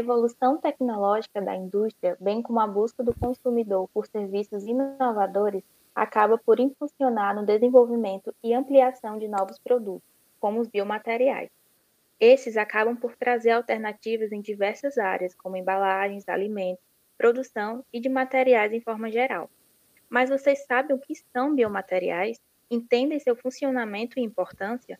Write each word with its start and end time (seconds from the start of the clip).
evolução 0.00 0.58
tecnológica 0.58 1.40
da 1.40 1.54
indústria, 1.54 2.16
bem 2.20 2.42
como 2.42 2.60
a 2.60 2.66
busca 2.66 3.02
do 3.02 3.14
consumidor 3.14 3.88
por 3.94 4.06
serviços 4.06 4.66
inovadores, 4.66 5.62
acaba 5.94 6.36
por 6.36 6.58
impulsionar 6.58 7.34
no 7.34 7.44
desenvolvimento 7.44 8.34
e 8.42 8.52
ampliação 8.54 9.18
de 9.18 9.28
novos 9.28 9.58
produtos, 9.58 10.08
como 10.40 10.60
os 10.60 10.68
biomateriais. 10.68 11.50
Esses 12.18 12.56
acabam 12.56 12.96
por 12.96 13.16
trazer 13.16 13.50
alternativas 13.50 14.30
em 14.32 14.40
diversas 14.40 14.98
áreas, 14.98 15.34
como 15.34 15.56
embalagens, 15.56 16.28
alimentos, 16.28 16.84
produção 17.16 17.84
e 17.92 18.00
de 18.00 18.08
materiais 18.08 18.72
em 18.72 18.80
forma 18.80 19.10
geral. 19.10 19.48
Mas 20.08 20.28
vocês 20.28 20.66
sabem 20.66 20.96
o 20.96 20.98
que 20.98 21.14
são 21.32 21.54
biomateriais? 21.54 22.38
Entendem 22.70 23.18
seu 23.18 23.36
funcionamento 23.36 24.18
e 24.18 24.22
importância? 24.22 24.98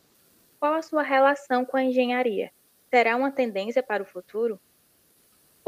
Qual 0.59 0.75
a 0.75 0.82
sua 0.82 1.03
relação 1.03 1.64
com 1.64 1.77
a 1.77 1.82
engenharia? 1.82 2.51
Será 2.91 3.17
uma 3.17 3.30
tendência 3.30 3.82
para 3.82 4.03
o 4.03 4.07
futuro? 4.07 4.61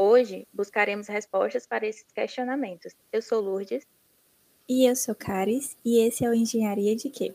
Hoje 0.05 0.45
buscaremos 0.51 1.07
respostas 1.07 1.65
para 1.65 1.87
esses 1.87 2.03
questionamentos. 2.13 2.93
Eu 3.09 3.21
sou 3.21 3.39
Lourdes. 3.39 3.87
E 4.67 4.85
eu 4.85 4.97
sou 4.97 5.15
Caris, 5.15 5.77
e 5.83 6.05
esse 6.05 6.25
é 6.25 6.29
o 6.29 6.33
Engenharia 6.33 6.93
de 6.93 7.09
Quê? 7.09 7.33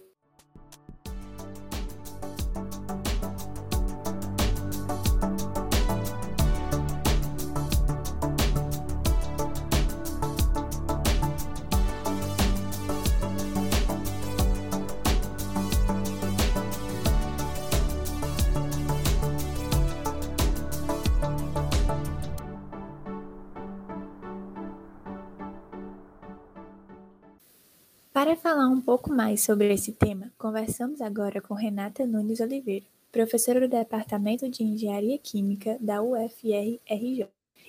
Para 28.19 28.35
falar 28.35 28.66
um 28.66 28.80
pouco 28.80 29.13
mais 29.13 29.43
sobre 29.43 29.73
esse 29.73 29.93
tema, 29.93 30.33
conversamos 30.37 31.01
agora 31.01 31.41
com 31.41 31.55
Renata 31.55 32.05
Nunes 32.05 32.41
Oliveira, 32.41 32.85
professora 33.13 33.61
do 33.61 33.69
Departamento 33.69 34.51
de 34.51 34.65
Engenharia 34.65 35.16
Química 35.19 35.79
da 35.80 36.02
UFR-RJ 36.02 37.29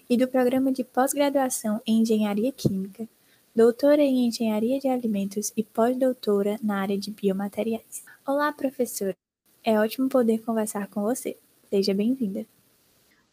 e 0.10 0.18
do 0.18 0.28
Programa 0.28 0.72
de 0.72 0.84
Pós-Graduação 0.84 1.80
em 1.86 2.02
Engenharia 2.02 2.52
Química, 2.52 3.08
doutora 3.56 4.02
em 4.02 4.26
Engenharia 4.26 4.80
de 4.80 4.88
Alimentos 4.88 5.54
e 5.56 5.64
pós-doutora 5.64 6.58
na 6.64 6.82
área 6.82 6.98
de 6.98 7.12
biomateriais. 7.12 8.04
Olá, 8.26 8.52
professora! 8.52 9.16
É 9.64 9.80
ótimo 9.80 10.10
poder 10.10 10.40
conversar 10.40 10.88
com 10.88 11.04
você. 11.04 11.38
Seja 11.70 11.94
bem-vinda. 11.94 12.44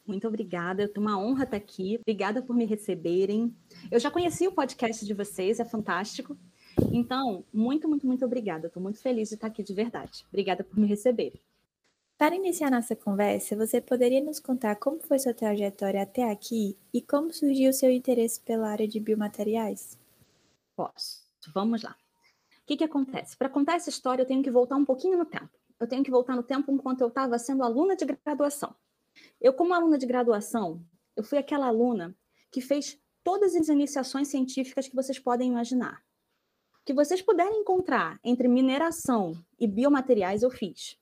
Muito 0.07 0.29
obrigada, 0.29 0.85
é 0.95 0.99
uma 0.99 1.19
honra 1.19 1.45
estar 1.45 1.57
aqui. 1.57 1.99
Obrigada 1.99 2.43
por 2.43 2.55
me 2.55 2.67
receberem. 2.67 3.57
Eu 3.91 3.99
já 3.99 4.11
conheci 4.11 4.47
o 4.47 4.53
podcast 4.53 5.07
de 5.07 5.15
vocês, 5.15 5.59
é 5.59 5.65
fantástico. 5.65 6.37
Então, 6.93 7.45
muito, 7.53 7.89
muito, 7.89 8.07
muito 8.07 8.25
obrigada. 8.25 8.67
Estou 8.67 8.83
muito 8.83 8.99
feliz 9.01 9.29
de 9.29 9.35
estar 9.35 9.47
aqui 9.47 9.63
de 9.63 9.73
verdade. 9.73 10.25
Obrigada 10.29 10.63
por 10.63 10.79
me 10.79 10.87
receber. 10.87 11.33
Para 12.19 12.35
iniciar 12.35 12.71
nossa 12.71 12.97
conversa, 12.97 13.55
você 13.55 13.81
poderia 13.81 14.23
nos 14.23 14.41
contar 14.41 14.77
como 14.77 15.01
foi 15.01 15.19
sua 15.19 15.35
trajetória 15.35 16.03
até 16.03 16.31
aqui 16.31 16.79
e 16.93 17.03
como 17.03 17.33
surgiu 17.33 17.71
o 17.71 17.75
seu 17.75 17.91
interesse 17.91 18.41
pela 18.41 18.71
área 18.71 18.89
de 18.89 18.99
biomateriais? 18.99 19.99
Posso. 20.75 21.23
Vamos 21.53 21.83
lá. 21.83 21.95
O 22.63 22.67
que, 22.67 22.79
que 22.79 22.85
acontece? 22.85 23.37
Para 23.37 23.51
contar 23.51 23.77
essa 23.77 23.91
história, 23.91 24.23
eu 24.23 24.27
tenho 24.27 24.43
que 24.43 24.51
voltar 24.51 24.77
um 24.77 24.85
pouquinho 24.85 25.19
no 25.19 25.27
tempo. 25.27 25.51
Eu 25.79 25.87
tenho 25.87 26.03
que 26.03 26.11
voltar 26.11 26.35
no 26.35 26.43
tempo 26.43 26.73
enquanto 26.73 27.03
eu 27.03 27.09
estava 27.09 27.39
sendo 27.39 27.63
aluna 27.63 27.95
de 27.95 28.07
graduação. 28.07 28.75
Eu, 29.41 29.53
como 29.53 29.75
aluna 29.75 29.99
de 29.99 30.07
graduação, 30.07 30.81
eu 31.15 31.23
fui 31.23 31.39
aquela 31.39 31.67
aluna 31.67 32.17
que 32.51 32.61
fez 32.61 32.99
todas 33.23 33.55
as 33.55 33.69
iniciações 33.69 34.29
científicas 34.29 34.89
que 34.89 34.97
vocês 34.97 35.19
podem 35.19 35.51
imaginar 35.51 36.06
que 36.87 36.95
vocês 36.95 37.21
puderem 37.21 37.61
encontrar 37.61 38.21
entre 38.23 38.47
mineração 38.47 39.33
e 39.59 39.67
biomateriais, 39.67 40.45
eu 40.45 40.51
fiz. 40.51 40.97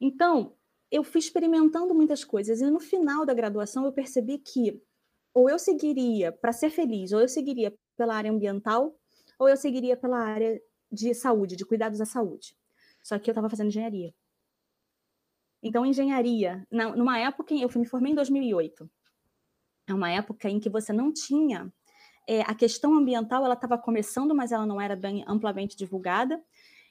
Então, 0.00 0.56
eu 0.90 1.04
fui 1.04 1.18
experimentando 1.18 1.94
muitas 1.94 2.24
coisas 2.24 2.62
e 2.62 2.70
no 2.70 2.80
final 2.80 3.26
da 3.26 3.34
graduação 3.34 3.84
eu 3.84 3.92
percebi 3.92 4.38
que 4.38 4.82
ou 5.34 5.50
eu 5.50 5.58
seguiria 5.58 6.32
para 6.32 6.52
ser 6.52 6.70
feliz, 6.70 7.12
ou 7.12 7.20
eu 7.20 7.28
seguiria 7.28 7.76
pela 7.96 8.14
área 8.14 8.30
ambiental, 8.30 8.96
ou 9.38 9.48
eu 9.48 9.56
seguiria 9.56 9.96
pela 9.96 10.18
área 10.18 10.62
de 10.90 11.12
saúde, 11.12 11.56
de 11.56 11.66
cuidados 11.66 11.98
da 11.98 12.06
saúde. 12.06 12.56
Só 13.02 13.18
que 13.18 13.28
eu 13.28 13.32
estava 13.32 13.50
fazendo 13.50 13.66
engenharia. 13.66 14.14
Então, 15.62 15.84
engenharia, 15.84 16.66
numa 16.70 17.18
época, 17.18 17.52
eu 17.52 17.68
me 17.76 17.86
formei 17.86 18.12
em 18.12 18.14
2008. 18.14 18.88
É 19.88 19.92
uma 19.92 20.10
época 20.10 20.48
em 20.48 20.60
que 20.60 20.70
você 20.70 20.92
não 20.92 21.12
tinha 21.12 21.70
é, 22.26 22.42
a 22.42 22.54
questão 22.54 22.94
ambiental 22.94 23.44
ela 23.44 23.54
estava 23.54 23.76
começando, 23.78 24.34
mas 24.34 24.52
ela 24.52 24.66
não 24.66 24.80
era 24.80 24.96
bem 24.96 25.24
amplamente 25.26 25.76
divulgada. 25.76 26.42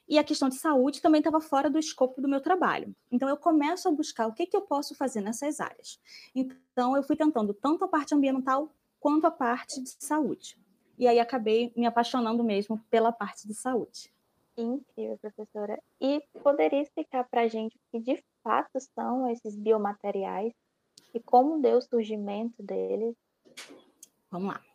E 0.07 0.19
a 0.19 0.23
questão 0.23 0.49
de 0.49 0.55
saúde 0.55 1.01
também 1.01 1.19
estava 1.19 1.39
fora 1.39 1.69
do 1.69 1.79
escopo 1.79 2.21
do 2.21 2.27
meu 2.27 2.41
trabalho. 2.41 2.94
Então, 3.11 3.29
eu 3.29 3.38
começo 3.38 3.88
a 3.88 3.91
buscar 3.91 4.27
o 4.27 4.33
que, 4.33 4.45
que 4.45 4.55
eu 4.55 4.61
posso 4.61 4.94
fazer 4.95 5.21
nessas 5.21 5.61
áreas. 5.61 5.99
Então, 6.35 6.95
eu 6.95 7.03
fui 7.03 7.16
tentando 7.16 7.53
tanto 7.53 7.85
a 7.85 7.88
parte 7.88 8.13
ambiental 8.13 8.69
quanto 8.99 9.25
a 9.25 9.31
parte 9.31 9.81
de 9.81 9.89
saúde. 9.99 10.57
E 10.97 11.07
aí 11.07 11.19
acabei 11.19 11.71
me 11.75 11.85
apaixonando 11.85 12.44
mesmo 12.44 12.79
pela 12.89 13.11
parte 13.11 13.47
de 13.47 13.53
saúde. 13.53 14.13
Incrível, 14.57 15.17
professora. 15.17 15.81
E 16.00 16.21
poderia 16.44 16.81
explicar 16.81 17.23
para 17.23 17.41
a 17.41 17.47
gente 17.47 17.75
o 17.75 17.79
que 17.91 18.00
de 18.00 18.23
fato 18.44 18.79
são 18.94 19.27
esses 19.29 19.55
biomateriais 19.55 20.53
e 21.13 21.19
como 21.19 21.61
deu 21.61 21.77
o 21.77 21.81
surgimento 21.81 22.61
deles? 22.61 23.15
Vamos 24.29 24.53
lá. 24.53 24.72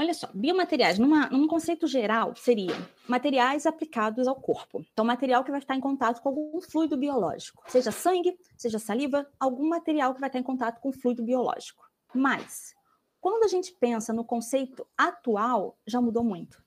Olha 0.00 0.14
só, 0.14 0.28
biomateriais, 0.32 0.96
numa, 0.96 1.28
num 1.28 1.48
conceito 1.48 1.88
geral, 1.88 2.32
seria 2.36 2.72
materiais 3.08 3.66
aplicados 3.66 4.28
ao 4.28 4.36
corpo. 4.36 4.86
Então, 4.92 5.04
material 5.04 5.42
que 5.42 5.50
vai 5.50 5.58
estar 5.58 5.74
em 5.74 5.80
contato 5.80 6.22
com 6.22 6.28
algum 6.28 6.60
fluido 6.60 6.96
biológico, 6.96 7.64
seja 7.66 7.90
sangue, 7.90 8.38
seja 8.56 8.78
saliva, 8.78 9.28
algum 9.40 9.68
material 9.68 10.14
que 10.14 10.20
vai 10.20 10.28
estar 10.28 10.38
em 10.38 10.44
contato 10.44 10.80
com 10.80 10.92
fluido 10.92 11.24
biológico. 11.24 11.84
Mas, 12.14 12.76
quando 13.20 13.42
a 13.42 13.48
gente 13.48 13.72
pensa 13.72 14.12
no 14.12 14.24
conceito 14.24 14.86
atual, 14.96 15.76
já 15.84 16.00
mudou 16.00 16.22
muito. 16.22 16.62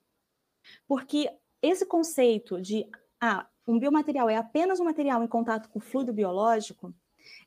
Porque 0.86 1.32
esse 1.62 1.86
conceito 1.86 2.60
de 2.60 2.86
ah, 3.22 3.48
um 3.66 3.80
biomaterial 3.80 4.30
é 4.30 4.36
apenas 4.36 4.82
um 4.82 4.84
material 4.84 5.24
em 5.24 5.28
contato 5.28 5.70
com 5.70 5.80
fluido 5.80 6.12
biológico, 6.12 6.94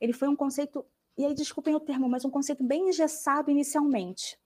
ele 0.00 0.14
foi 0.14 0.28
um 0.28 0.36
conceito, 0.36 0.82
e 1.14 1.26
aí 1.26 1.34
desculpem 1.34 1.74
o 1.74 1.80
termo, 1.80 2.08
mas 2.08 2.24
um 2.24 2.30
conceito 2.30 2.64
bem 2.64 2.88
engessado 2.88 3.50
inicialmente 3.50 4.42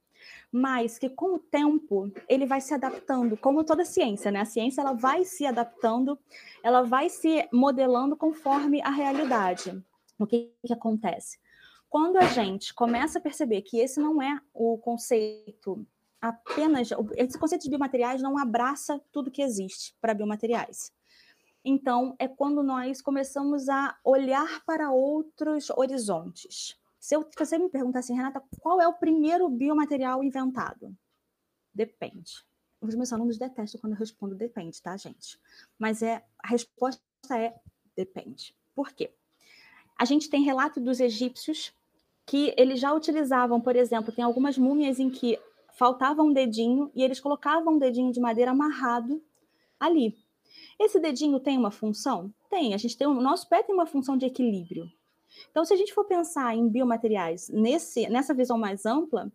mas 0.51 0.99
que 0.99 1.09
com 1.09 1.35
o 1.35 1.39
tempo 1.39 2.11
ele 2.29 2.47
vai 2.47 2.61
se 2.61 2.75
adaptando, 2.75 3.37
como 3.37 3.65
toda 3.65 3.85
ciência, 3.85 4.31
né? 4.31 4.41
A 4.41 4.45
ciência 4.45 4.81
ela 4.81 4.93
vai 4.93 5.25
se 5.25 5.47
adaptando, 5.47 6.19
ela 6.63 6.83
vai 6.83 7.09
se 7.09 7.49
modelando 7.53 8.17
conforme 8.17 8.81
a 8.83 8.91
realidade. 8.91 9.83
O 10.19 10.27
que, 10.27 10.53
que 10.65 10.73
acontece? 10.73 11.39
Quando 11.89 12.19
a 12.19 12.27
gente 12.27 12.75
começa 12.75 13.19
a 13.19 13.23
perceber 13.23 13.63
que 13.63 13.79
esse 13.79 14.01
não 14.01 14.21
é 14.21 14.41
o 14.53 14.77
conceito 14.79 15.87
apenas, 16.21 16.91
esse 17.17 17.39
conceito 17.39 17.63
de 17.63 17.71
biomateriais 17.71 18.21
não 18.21 18.39
abraça 18.39 19.01
tudo 19.13 19.31
que 19.31 19.43
existe 19.43 19.95
para 20.01 20.15
biomateriais. 20.15 20.93
Então, 21.65 22.15
é 22.19 22.29
quando 22.29 22.63
nós 22.63 23.01
começamos 23.03 23.69
a 23.69 23.97
olhar 24.05 24.65
para 24.65 24.91
outros 24.91 25.71
horizontes. 25.71 26.78
Se, 26.99 27.15
eu, 27.15 27.23
se 27.23 27.39
você 27.39 27.59
me 27.59 27.69
perguntar 27.69 28.01
assim, 28.01 28.15
Renata, 28.15 28.43
qual 28.61 28.81
é 28.81 28.89
o 28.89 28.95
primeiro 28.95 29.49
biomaterial 29.49 30.23
inventado? 30.23 30.97
Depende. 31.73 32.45
Os 32.81 32.95
meus 32.95 33.13
alunos 33.13 33.39
detestam 33.39 33.81
quando 33.81 33.93
eu 33.95 33.99
respondo 33.99 34.35
depende, 34.35 34.81
tá, 34.81 34.97
gente? 34.97 35.39
Mas 35.79 36.03
é 36.03 36.25
a 36.39 36.49
resposta 36.49 37.01
é 37.33 37.55
depende. 37.97 38.55
Por 38.75 38.93
quê? 38.93 39.13
A 39.99 40.05
gente 40.05 40.31
tem 40.31 40.43
relato 40.43 40.81
dos 40.81 41.01
egípcios 41.01 41.73
que 42.25 42.55
eles 42.57 42.79
já 42.79 42.93
utilizavam, 42.93 43.61
por 43.61 43.75
exemplo, 43.75 44.13
tem 44.13 44.25
algumas 44.25 44.57
múmias 44.57 45.01
em 45.01 45.11
que 45.11 45.39
faltava 45.73 46.23
um 46.23 46.33
dedinho 46.33 46.91
e 46.95 47.03
eles 47.03 47.21
colocavam 47.21 47.75
um 47.75 47.79
dedinho 47.79 48.13
de 48.13 48.21
madeira 48.21 48.51
amarrado 48.51 49.23
ali. 49.81 50.17
Esse 50.79 51.01
dedinho 51.01 51.41
tem 51.41 51.57
uma 51.59 51.71
função? 51.71 52.33
Tem. 52.49 52.75
A 52.75 52.77
gente 52.77 52.97
tem 52.97 53.07
o 53.07 53.15
nosso 53.15 53.49
pé 53.49 53.63
tem 53.63 53.75
uma 53.75 53.87
função 53.87 54.17
de 54.17 54.27
equilíbrio. 54.27 54.91
Então, 55.51 55.65
se 55.65 55.73
a 55.73 55.77
gente 55.77 55.95
for 55.95 56.05
pensar 56.05 56.55
em 56.55 56.69
biomateriais 56.69 57.49
nesse, 57.49 58.09
nessa 58.09 58.35
visão 58.35 58.59
mais 58.59 58.85
ampla, 58.87 59.33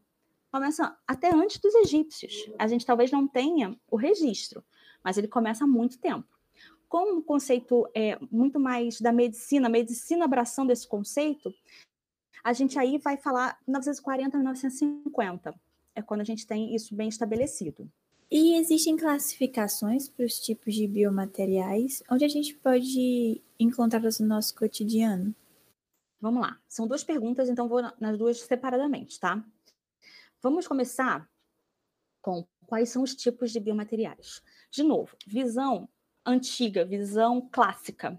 começa 0.51 0.95
até 1.07 1.33
antes 1.33 1.57
dos 1.59 1.73
egípcios. 1.75 2.49
A 2.59 2.67
gente 2.67 2.85
talvez 2.85 3.11
não 3.11 3.27
tenha 3.27 3.75
o 3.89 3.95
registro, 3.95 4.63
mas 5.03 5.17
ele 5.17 5.27
começa 5.27 5.63
há 5.63 5.67
muito 5.67 5.97
tempo. 5.97 6.27
Como 6.87 7.17
o 7.17 7.23
conceito 7.23 7.89
é 7.95 8.19
muito 8.31 8.59
mais 8.59 9.01
da 9.01 9.11
medicina, 9.11 9.67
a 9.67 9.71
medicina 9.71 10.25
abraçando 10.25 10.71
esse 10.71 10.87
conceito, 10.87 11.51
a 12.43 12.53
gente 12.53 12.77
aí 12.77 12.99
vai 12.99 13.17
falar 13.17 13.57
1940 13.65 14.37
1950. 14.37 15.55
É 15.95 16.01
quando 16.01 16.21
a 16.21 16.25
gente 16.25 16.45
tem 16.45 16.75
isso 16.75 16.93
bem 16.93 17.09
estabelecido. 17.09 17.89
E 18.29 18.55
existem 18.55 18.97
classificações 18.97 20.09
para 20.09 20.25
os 20.25 20.39
tipos 20.39 20.73
de 20.73 20.87
biomateriais, 20.87 22.03
onde 22.09 22.25
a 22.25 22.27
gente 22.27 22.55
pode 22.55 23.41
encontrá-los 23.59 24.19
no 24.19 24.27
nosso 24.27 24.55
cotidiano? 24.55 25.35
Vamos 26.23 26.41
lá. 26.41 26.57
São 26.69 26.87
duas 26.87 27.03
perguntas, 27.03 27.49
então 27.49 27.67
vou 27.67 27.81
nas 27.99 28.17
duas 28.17 28.39
separadamente, 28.39 29.19
tá? 29.19 29.45
Vamos 30.41 30.65
começar 30.65 31.29
com 32.21 32.47
quais 32.65 32.87
são 32.87 33.03
os 33.03 33.13
tipos 33.13 33.51
de 33.51 33.59
biomateriais. 33.59 34.41
De 34.71 34.83
novo, 34.83 35.17
visão 35.27 35.89
antiga, 36.25 36.85
visão 36.85 37.49
clássica, 37.51 38.17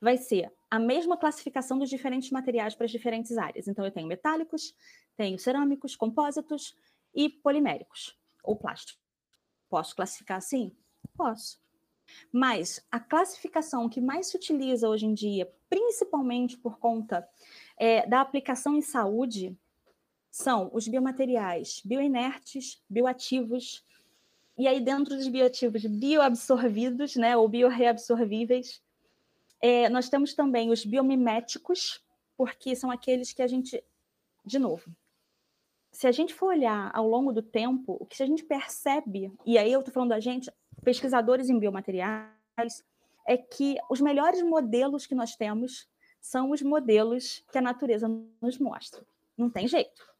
vai 0.00 0.16
ser 0.16 0.52
a 0.70 0.78
mesma 0.78 1.16
classificação 1.16 1.80
dos 1.80 1.90
diferentes 1.90 2.30
materiais 2.30 2.76
para 2.76 2.84
as 2.84 2.92
diferentes 2.92 3.36
áreas. 3.36 3.66
Então, 3.66 3.84
eu 3.84 3.90
tenho 3.90 4.06
metálicos, 4.06 4.72
tenho 5.16 5.36
cerâmicos, 5.36 5.96
compósitos 5.96 6.76
e 7.12 7.28
poliméricos, 7.28 8.16
ou 8.44 8.54
plástico. 8.54 9.02
Posso 9.68 9.96
classificar 9.96 10.36
assim? 10.36 10.76
Posso. 11.16 11.60
Mas 12.30 12.84
a 12.90 12.98
classificação 12.98 13.88
que 13.88 14.00
mais 14.00 14.28
se 14.28 14.36
utiliza 14.36 14.88
hoje 14.88 15.06
em 15.06 15.14
dia, 15.14 15.50
principalmente 15.68 16.56
por 16.56 16.78
conta 16.78 17.28
é, 17.76 18.06
da 18.06 18.20
aplicação 18.20 18.76
em 18.76 18.82
saúde, 18.82 19.56
são 20.30 20.70
os 20.72 20.88
biomateriais 20.88 21.82
bioinertes, 21.84 22.82
bioativos, 22.88 23.84
e 24.56 24.66
aí 24.66 24.80
dentro 24.80 25.16
dos 25.16 25.28
bioativos 25.28 25.84
bioabsorvidos, 25.84 27.16
né, 27.16 27.36
ou 27.36 27.48
bioreabsorvíveis, 27.48 28.82
é, 29.60 29.88
nós 29.88 30.08
temos 30.08 30.34
também 30.34 30.70
os 30.70 30.84
biomiméticos, 30.84 32.02
porque 32.36 32.74
são 32.74 32.90
aqueles 32.90 33.32
que 33.32 33.42
a 33.42 33.46
gente, 33.46 33.82
de 34.44 34.58
novo, 34.58 34.90
se 35.92 36.06
a 36.06 36.12
gente 36.12 36.34
for 36.34 36.46
olhar 36.46 36.90
ao 36.94 37.06
longo 37.06 37.32
do 37.32 37.42
tempo, 37.42 37.96
o 38.00 38.06
que 38.06 38.22
a 38.22 38.26
gente 38.26 38.42
percebe, 38.42 39.30
e 39.44 39.58
aí 39.58 39.70
eu 39.70 39.80
estou 39.80 39.92
falando 39.92 40.10
da 40.10 40.20
gente, 40.20 40.50
pesquisadores 40.84 41.48
em 41.48 41.58
biomateriais, 41.58 42.84
é 43.26 43.36
que 43.36 43.76
os 43.90 44.00
melhores 44.00 44.42
modelos 44.42 45.06
que 45.06 45.14
nós 45.14 45.36
temos 45.36 45.88
são 46.20 46.50
os 46.50 46.62
modelos 46.62 47.44
que 47.50 47.58
a 47.58 47.62
natureza 47.62 48.08
nos 48.40 48.58
mostra. 48.58 49.04
Não 49.36 49.48
tem 49.48 49.66
jeito. 49.66 50.12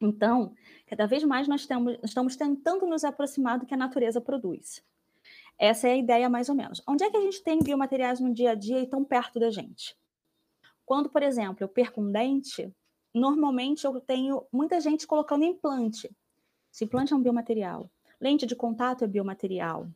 Então, 0.00 0.54
cada 0.86 1.06
vez 1.06 1.24
mais 1.24 1.48
nós 1.48 1.66
temos, 1.66 1.98
estamos 2.02 2.36
tentando 2.36 2.86
nos 2.86 3.04
aproximar 3.04 3.58
do 3.58 3.66
que 3.66 3.74
a 3.74 3.76
natureza 3.76 4.20
produz. 4.20 4.82
Essa 5.58 5.88
é 5.88 5.92
a 5.92 5.96
ideia, 5.96 6.28
mais 6.28 6.48
ou 6.48 6.54
menos. 6.54 6.80
Onde 6.86 7.02
é 7.02 7.10
que 7.10 7.16
a 7.16 7.20
gente 7.20 7.42
tem 7.42 7.58
biomateriais 7.58 8.20
no 8.20 8.32
dia 8.32 8.52
a 8.52 8.54
dia 8.54 8.80
e 8.80 8.86
tão 8.86 9.04
perto 9.04 9.40
da 9.40 9.50
gente? 9.50 9.96
Quando, 10.86 11.10
por 11.10 11.22
exemplo, 11.22 11.64
eu 11.64 11.68
perco 11.68 12.00
um 12.00 12.12
dente, 12.12 12.72
normalmente 13.12 13.84
eu 13.84 14.00
tenho 14.00 14.46
muita 14.52 14.80
gente 14.80 15.06
colocando 15.06 15.44
implante. 15.44 16.08
Se 16.70 16.84
implante 16.84 17.12
é 17.12 17.16
um 17.16 17.22
biomaterial. 17.22 17.90
Lente 18.20 18.46
de 18.46 18.56
contato 18.56 19.04
é 19.04 19.06
biomaterial. 19.06 19.88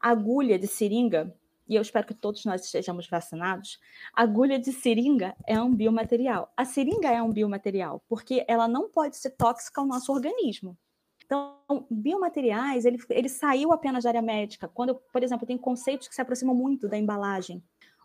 Agulha 0.00 0.58
de 0.58 0.66
seringa, 0.66 1.34
e 1.68 1.74
eu 1.74 1.82
espero 1.82 2.06
que 2.06 2.14
todos 2.14 2.44
nós 2.44 2.64
estejamos 2.64 3.08
vacinados, 3.08 3.80
agulha 4.12 4.58
de 4.58 4.72
seringa 4.72 5.34
é 5.46 5.60
um 5.60 5.74
biomaterial. 5.74 6.52
A 6.56 6.64
seringa 6.64 7.10
é 7.10 7.22
um 7.22 7.32
biomaterial, 7.32 8.02
porque 8.08 8.44
ela 8.46 8.68
não 8.68 8.88
pode 8.88 9.16
ser 9.16 9.30
tóxica 9.30 9.80
ao 9.80 9.86
nosso 9.86 10.12
organismo. 10.12 10.76
Então, 11.24 11.58
biomateriais, 11.90 12.84
ele, 12.84 12.98
ele 13.10 13.28
saiu 13.28 13.72
apenas 13.72 14.04
da 14.04 14.10
área 14.10 14.22
médica. 14.22 14.68
Quando, 14.68 14.94
por 14.94 15.22
exemplo, 15.24 15.46
tem 15.46 15.58
conceitos 15.58 16.06
que 16.06 16.14
se 16.14 16.20
aproximam 16.20 16.54
muito 16.54 16.88
da 16.88 16.96
embalagem. 16.96 17.62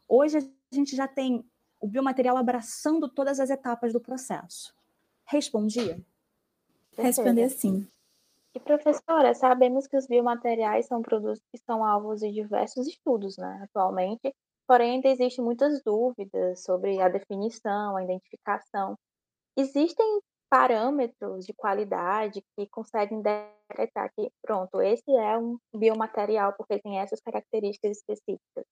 Hoje 0.08 0.38
a 0.40 0.76
gente 0.76 0.96
já 0.96 1.08
tem 1.08 1.46
o 1.80 1.88
biomaterial 1.88 2.36
abraçando 2.36 3.08
todas 3.08 3.40
as 3.40 3.50
etapas 3.50 3.94
do 3.94 4.00
processo. 4.00 4.74
Respondia? 5.26 6.02
Responder 6.98 7.50
sim. 7.50 7.88
E 8.54 8.60
professora, 8.60 9.34
sabemos 9.34 9.88
que 9.88 9.96
os 9.96 10.08
biomateriais 10.08 10.86
são 10.86 11.02
produtos 11.02 11.42
que 11.52 11.58
são 11.58 11.86
alvos 11.86 12.20
de 12.20 12.32
diversos 12.32 12.86
estudos, 12.86 13.38
né, 13.38 13.62
atualmente, 13.64 14.34
porém 14.68 14.96
ainda 14.96 15.08
existem 15.08 15.44
muitas 15.44 15.82
dúvidas 15.84 16.64
sobre 16.64 17.02
a 17.02 17.08
definição, 17.08 17.96
a 17.96 18.04
identificação. 18.04 18.98
Existem 19.56 20.22
parâmetros 20.50 21.46
de 21.46 21.54
qualidade 21.54 22.44
que 22.58 22.68
conseguem 22.68 23.22
decretar 23.22 24.12
que, 24.14 24.30
pronto, 24.42 24.82
esse 24.82 25.10
é 25.10 25.38
um 25.38 25.58
biomaterial 25.74 26.54
porque 26.58 26.78
tem 26.80 27.00
essas 27.00 27.22
características 27.22 27.98
específicas. 27.98 28.66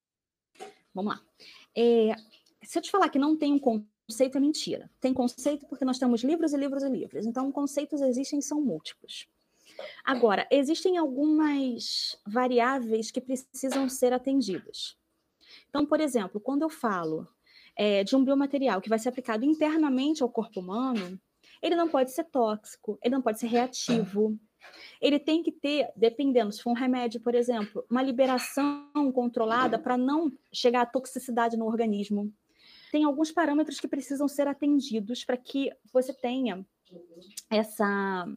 Vamos 0.93 1.15
lá. 1.15 1.21
É, 1.75 2.13
se 2.63 2.77
eu 2.77 2.81
te 2.81 2.91
falar 2.91 3.07
que 3.07 3.17
não 3.17 3.37
tem 3.37 3.53
um 3.53 3.59
conceito, 3.59 4.37
é 4.37 4.41
mentira. 4.41 4.89
Tem 4.99 5.13
conceito 5.13 5.65
porque 5.67 5.85
nós 5.85 5.97
temos 5.97 6.21
livros 6.21 6.51
e 6.51 6.57
livros 6.57 6.83
e 6.83 6.89
livros. 6.89 7.25
Então, 7.25 7.49
conceitos 7.49 8.01
existem 8.01 8.39
e 8.39 8.43
são 8.43 8.59
múltiplos. 8.59 9.25
Agora, 10.03 10.47
existem 10.51 10.97
algumas 10.97 12.17
variáveis 12.25 13.11
que 13.11 13.21
precisam 13.21 13.87
ser 13.89 14.13
atendidas. 14.13 14.97
Então, 15.69 15.85
por 15.85 15.99
exemplo, 15.99 16.39
quando 16.39 16.63
eu 16.63 16.69
falo 16.69 17.27
é, 17.75 18.03
de 18.03 18.15
um 18.15 18.23
biomaterial 18.23 18.81
que 18.81 18.89
vai 18.89 18.99
ser 18.99 19.09
aplicado 19.09 19.45
internamente 19.45 20.23
ao 20.23 20.29
corpo 20.29 20.59
humano, 20.59 21.19
ele 21.61 21.75
não 21.75 21.87
pode 21.87 22.11
ser 22.11 22.25
tóxico, 22.25 22.97
ele 23.01 23.15
não 23.15 23.21
pode 23.21 23.39
ser 23.39 23.47
reativo. 23.47 24.37
Ele 25.01 25.19
tem 25.19 25.41
que 25.41 25.51
ter, 25.51 25.89
dependendo, 25.95 26.51
se 26.51 26.61
for 26.61 26.71
um 26.71 26.73
remédio, 26.73 27.21
por 27.21 27.33
exemplo, 27.33 27.85
uma 27.89 28.01
liberação 28.01 28.89
controlada 29.13 29.79
para 29.79 29.97
não 29.97 30.31
chegar 30.51 30.81
à 30.81 30.85
toxicidade 30.85 31.57
no 31.57 31.65
organismo. 31.65 32.33
Tem 32.91 33.03
alguns 33.03 33.31
parâmetros 33.31 33.79
que 33.79 33.87
precisam 33.87 34.27
ser 34.27 34.47
atendidos 34.47 35.23
para 35.23 35.37
que 35.37 35.71
você 35.93 36.13
tenha 36.13 36.65
essa 37.49 38.27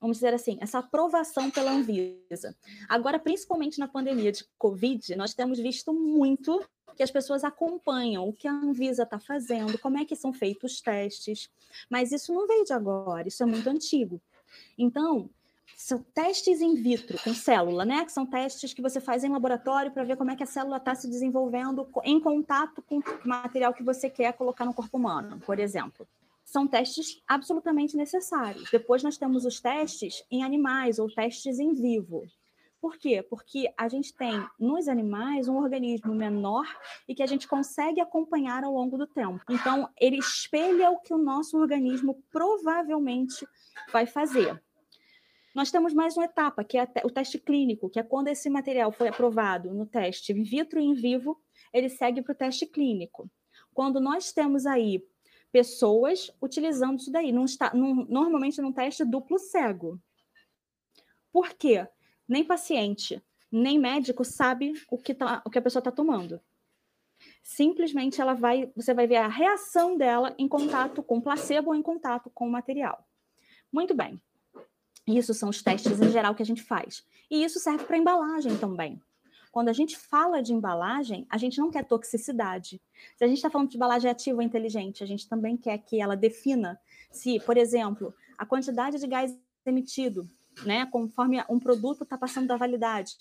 vamos 0.00 0.18
dizer 0.18 0.34
assim, 0.34 0.58
essa 0.60 0.78
aprovação 0.78 1.50
pela 1.50 1.72
Anvisa. 1.72 2.56
Agora, 2.88 3.18
principalmente 3.18 3.78
na 3.78 3.88
pandemia 3.88 4.32
de 4.32 4.44
Covid, 4.56 5.16
nós 5.16 5.34
temos 5.34 5.58
visto 5.58 5.92
muito 5.92 6.64
que 6.96 7.02
as 7.02 7.10
pessoas 7.10 7.44
acompanham 7.44 8.28
o 8.28 8.32
que 8.32 8.48
a 8.48 8.52
Anvisa 8.52 9.04
está 9.04 9.18
fazendo, 9.20 9.78
como 9.78 9.98
é 9.98 10.04
que 10.04 10.16
são 10.16 10.32
feitos 10.32 10.72
os 10.72 10.80
testes, 10.80 11.48
mas 11.88 12.10
isso 12.10 12.32
não 12.32 12.46
veio 12.46 12.64
de 12.64 12.72
agora, 12.72 13.28
isso 13.28 13.42
é 13.42 13.46
muito 13.46 13.68
antigo. 13.68 14.20
Então, 14.76 15.30
são 15.76 16.04
testes 16.12 16.60
in 16.60 16.74
vitro 16.74 17.16
com 17.22 17.32
célula, 17.32 17.84
né? 17.84 18.04
Que 18.04 18.10
são 18.10 18.26
testes 18.26 18.74
que 18.74 18.82
você 18.82 19.00
faz 19.00 19.22
em 19.22 19.30
laboratório 19.30 19.92
para 19.92 20.02
ver 20.02 20.16
como 20.16 20.32
é 20.32 20.36
que 20.36 20.42
a 20.42 20.46
célula 20.46 20.78
está 20.78 20.92
se 20.94 21.08
desenvolvendo 21.08 21.88
em 22.02 22.18
contato 22.18 22.82
com 22.82 22.98
o 22.98 23.02
material 23.24 23.72
que 23.72 23.84
você 23.84 24.10
quer 24.10 24.32
colocar 24.32 24.64
no 24.64 24.74
corpo 24.74 24.96
humano, 24.96 25.38
por 25.46 25.60
exemplo 25.60 26.06
são 26.48 26.66
testes 26.66 27.22
absolutamente 27.28 27.94
necessários. 27.94 28.70
Depois 28.70 29.02
nós 29.02 29.18
temos 29.18 29.44
os 29.44 29.60
testes 29.60 30.24
em 30.30 30.42
animais 30.42 30.98
ou 30.98 31.06
testes 31.06 31.58
em 31.58 31.74
vivo. 31.74 32.24
Por 32.80 32.96
quê? 32.96 33.22
Porque 33.22 33.70
a 33.76 33.86
gente 33.86 34.14
tem 34.14 34.32
nos 34.58 34.88
animais 34.88 35.46
um 35.46 35.58
organismo 35.58 36.14
menor 36.14 36.64
e 37.06 37.14
que 37.14 37.22
a 37.22 37.26
gente 37.26 37.46
consegue 37.46 38.00
acompanhar 38.00 38.64
ao 38.64 38.72
longo 38.72 38.96
do 38.96 39.06
tempo. 39.06 39.44
Então, 39.50 39.90
ele 40.00 40.16
espelha 40.16 40.90
o 40.90 41.00
que 41.00 41.12
o 41.12 41.18
nosso 41.18 41.58
organismo 41.58 42.22
provavelmente 42.30 43.46
vai 43.92 44.06
fazer. 44.06 44.58
Nós 45.54 45.70
temos 45.70 45.92
mais 45.92 46.16
uma 46.16 46.24
etapa, 46.24 46.64
que 46.64 46.78
é 46.78 46.88
o 47.04 47.10
teste 47.10 47.38
clínico, 47.38 47.90
que 47.90 48.00
é 48.00 48.02
quando 48.02 48.28
esse 48.28 48.48
material 48.48 48.90
foi 48.90 49.08
aprovado 49.08 49.74
no 49.74 49.84
teste 49.84 50.32
in 50.32 50.44
vitro 50.44 50.80
e 50.80 50.84
in 50.84 50.94
vivo, 50.94 51.38
ele 51.74 51.90
segue 51.90 52.22
para 52.22 52.32
o 52.32 52.36
teste 52.36 52.64
clínico. 52.64 53.28
Quando 53.74 54.00
nós 54.00 54.32
temos 54.32 54.64
aí 54.64 55.04
pessoas 55.52 56.30
utilizando 56.40 56.98
isso 56.98 57.10
daí. 57.10 57.32
Num, 57.32 57.46
num, 57.74 58.06
normalmente 58.06 58.60
num 58.60 58.72
teste 58.72 59.04
duplo 59.04 59.38
cego. 59.38 60.00
Por 61.32 61.50
quê? 61.54 61.86
Nem 62.26 62.44
paciente, 62.44 63.22
nem 63.50 63.78
médico 63.78 64.24
sabe 64.24 64.74
o 64.90 64.98
que, 64.98 65.14
tá, 65.14 65.42
o 65.44 65.50
que 65.50 65.58
a 65.58 65.62
pessoa 65.62 65.80
está 65.80 65.90
tomando. 65.90 66.40
Simplesmente 67.42 68.20
ela 68.20 68.34
vai, 68.34 68.70
você 68.76 68.92
vai 68.94 69.06
ver 69.06 69.16
a 69.16 69.28
reação 69.28 69.96
dela 69.96 70.34
em 70.38 70.46
contato 70.46 71.02
com 71.02 71.20
placebo 71.20 71.70
ou 71.70 71.74
em 71.74 71.82
contato 71.82 72.30
com 72.30 72.46
o 72.46 72.50
material. 72.50 73.06
Muito 73.72 73.94
bem. 73.94 74.20
Isso 75.06 75.32
são 75.32 75.48
os 75.48 75.62
testes 75.62 76.00
em 76.00 76.10
geral 76.10 76.34
que 76.34 76.42
a 76.42 76.46
gente 76.46 76.62
faz. 76.62 77.04
E 77.30 77.42
isso 77.42 77.58
serve 77.58 77.84
para 77.84 77.96
embalagem 77.96 78.56
também. 78.58 79.00
Quando 79.50 79.68
a 79.68 79.72
gente 79.72 79.96
fala 79.96 80.42
de 80.42 80.52
embalagem, 80.52 81.26
a 81.30 81.38
gente 81.38 81.58
não 81.58 81.70
quer 81.70 81.84
toxicidade. 81.84 82.80
Se 83.16 83.24
a 83.24 83.26
gente 83.26 83.38
está 83.38 83.50
falando 83.50 83.70
de 83.70 83.76
embalagem 83.76 84.10
ativa 84.10 84.44
inteligente, 84.44 85.02
a 85.02 85.06
gente 85.06 85.28
também 85.28 85.56
quer 85.56 85.78
que 85.78 86.00
ela 86.00 86.16
defina 86.16 86.80
se, 87.10 87.40
por 87.40 87.56
exemplo, 87.56 88.14
a 88.36 88.44
quantidade 88.44 88.98
de 88.98 89.06
gás 89.06 89.36
emitido, 89.64 90.28
né, 90.64 90.86
conforme 90.86 91.42
um 91.48 91.58
produto 91.58 92.04
está 92.04 92.16
passando 92.16 92.46
da 92.46 92.56
validade, 92.56 93.16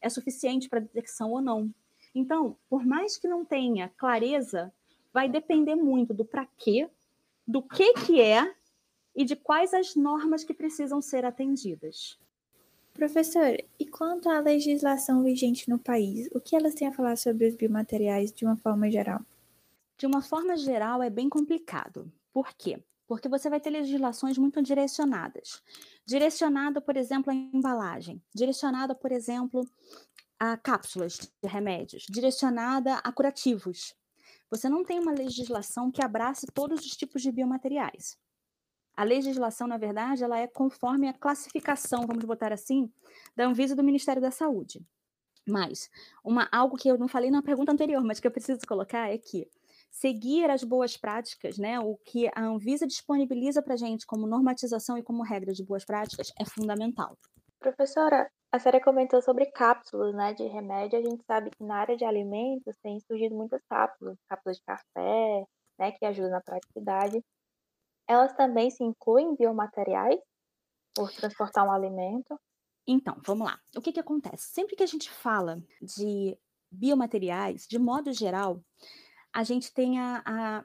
é 0.00 0.08
suficiente 0.08 0.68
para 0.68 0.80
detecção 0.80 1.30
ou 1.32 1.40
não. 1.40 1.72
Então, 2.14 2.56
por 2.68 2.84
mais 2.84 3.16
que 3.16 3.28
não 3.28 3.44
tenha 3.44 3.88
clareza, 3.96 4.72
vai 5.12 5.28
depender 5.28 5.74
muito 5.76 6.14
do 6.14 6.24
para 6.24 6.46
quê, 6.58 6.88
do 7.46 7.62
que 7.62 7.92
que 7.94 8.20
é 8.20 8.54
e 9.14 9.24
de 9.24 9.36
quais 9.36 9.74
as 9.74 9.94
normas 9.94 10.44
que 10.44 10.54
precisam 10.54 11.02
ser 11.02 11.24
atendidas. 11.24 12.18
Professor, 12.92 13.56
e 13.78 13.86
quanto 13.86 14.28
à 14.28 14.40
legislação 14.40 15.22
vigente 15.22 15.70
no 15.70 15.78
país, 15.78 16.28
o 16.34 16.40
que 16.40 16.54
elas 16.54 16.74
têm 16.74 16.88
a 16.88 16.92
falar 16.92 17.16
sobre 17.16 17.46
os 17.46 17.54
biomateriais 17.54 18.32
de 18.32 18.44
uma 18.44 18.56
forma 18.56 18.90
geral? 18.90 19.20
De 19.96 20.06
uma 20.06 20.20
forma 20.20 20.56
geral, 20.56 21.02
é 21.02 21.08
bem 21.08 21.28
complicado. 21.28 22.12
Por 22.32 22.52
quê? 22.54 22.82
Porque 23.06 23.28
você 23.28 23.48
vai 23.48 23.60
ter 23.60 23.70
legislações 23.70 24.38
muito 24.38 24.62
direcionadas. 24.62 25.62
Direcionada, 26.06 26.80
por 26.80 26.96
exemplo, 26.96 27.30
à 27.30 27.34
embalagem, 27.34 28.22
direcionada, 28.34 28.94
por 28.94 29.12
exemplo, 29.12 29.66
a 30.38 30.56
cápsulas 30.56 31.18
de 31.42 31.48
remédios, 31.48 32.06
direcionada 32.08 32.96
a 32.96 33.12
curativos. 33.12 33.94
você 34.50 34.68
não 34.68 34.82
tem 34.82 34.98
uma 34.98 35.12
legislação 35.12 35.90
que 35.90 36.02
abrace 36.02 36.46
todos 36.52 36.84
os 36.84 36.96
tipos 36.96 37.22
de 37.22 37.30
biomateriais. 37.30 38.18
A 39.00 39.02
legislação, 39.02 39.66
na 39.66 39.78
verdade, 39.78 40.22
ela 40.22 40.38
é 40.38 40.46
conforme 40.46 41.08
a 41.08 41.14
classificação, 41.14 42.06
vamos 42.06 42.22
botar 42.22 42.52
assim, 42.52 42.92
da 43.34 43.46
Anvisa 43.46 43.74
do 43.74 43.82
Ministério 43.82 44.20
da 44.20 44.30
Saúde. 44.30 44.86
Mas 45.48 45.88
uma, 46.22 46.46
algo 46.52 46.76
que 46.76 46.86
eu 46.86 46.98
não 46.98 47.08
falei 47.08 47.30
na 47.30 47.42
pergunta 47.42 47.72
anterior, 47.72 48.04
mas 48.04 48.20
que 48.20 48.26
eu 48.26 48.30
preciso 48.30 48.60
colocar 48.68 49.10
é 49.10 49.16
que 49.16 49.48
seguir 49.90 50.50
as 50.50 50.62
boas 50.62 50.98
práticas, 50.98 51.56
né, 51.56 51.80
o 51.80 51.96
que 52.04 52.28
a 52.34 52.44
Anvisa 52.44 52.86
disponibiliza 52.86 53.62
para 53.62 53.74
gente 53.74 54.04
como 54.04 54.26
normatização 54.26 54.98
e 54.98 55.02
como 55.02 55.22
regra 55.22 55.54
de 55.54 55.64
boas 55.64 55.82
práticas 55.82 56.30
é 56.38 56.44
fundamental. 56.44 57.16
Professora, 57.58 58.30
a 58.52 58.58
senhora 58.58 58.84
comentou 58.84 59.22
sobre 59.22 59.46
cápsulas 59.46 60.14
né, 60.14 60.34
de 60.34 60.44
remédio. 60.46 60.98
A 60.98 61.02
gente 61.02 61.24
sabe 61.24 61.48
que 61.48 61.64
na 61.64 61.76
área 61.76 61.96
de 61.96 62.04
alimentos 62.04 62.76
tem 62.82 63.00
surgido 63.00 63.34
muitas 63.34 63.62
cápsulas, 63.66 64.18
cápsulas 64.28 64.58
de 64.58 64.62
café, 64.62 65.46
né, 65.78 65.90
que 65.92 66.04
ajudam 66.04 66.32
na 66.32 66.42
praticidade. 66.42 67.24
Elas 68.10 68.32
também 68.32 68.68
se 68.72 68.82
incluem 68.82 69.28
em 69.28 69.36
biomateriais 69.36 70.18
por 70.92 71.12
transportar 71.12 71.64
um 71.64 71.70
alimento? 71.70 72.36
Então, 72.84 73.16
vamos 73.24 73.46
lá. 73.46 73.56
O 73.76 73.80
que, 73.80 73.92
que 73.92 74.00
acontece? 74.00 74.48
Sempre 74.48 74.74
que 74.74 74.82
a 74.82 74.86
gente 74.86 75.08
fala 75.08 75.62
de 75.80 76.36
biomateriais, 76.72 77.68
de 77.68 77.78
modo 77.78 78.12
geral, 78.12 78.60
a 79.32 79.44
gente 79.44 79.72
tem 79.72 80.00
a, 80.00 80.24
a 80.26 80.64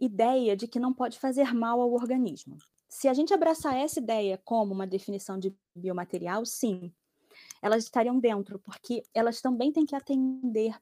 ideia 0.00 0.56
de 0.56 0.66
que 0.66 0.80
não 0.80 0.92
pode 0.92 1.20
fazer 1.20 1.54
mal 1.54 1.80
ao 1.80 1.92
organismo. 1.92 2.58
Se 2.88 3.06
a 3.06 3.14
gente 3.14 3.32
abraçar 3.32 3.76
essa 3.76 4.00
ideia 4.00 4.36
como 4.44 4.74
uma 4.74 4.86
definição 4.86 5.38
de 5.38 5.56
biomaterial, 5.76 6.44
sim, 6.44 6.92
elas 7.62 7.84
estariam 7.84 8.18
dentro, 8.18 8.58
porque 8.58 9.04
elas 9.14 9.40
também 9.40 9.70
têm 9.70 9.86
que 9.86 9.94
atender 9.94 10.76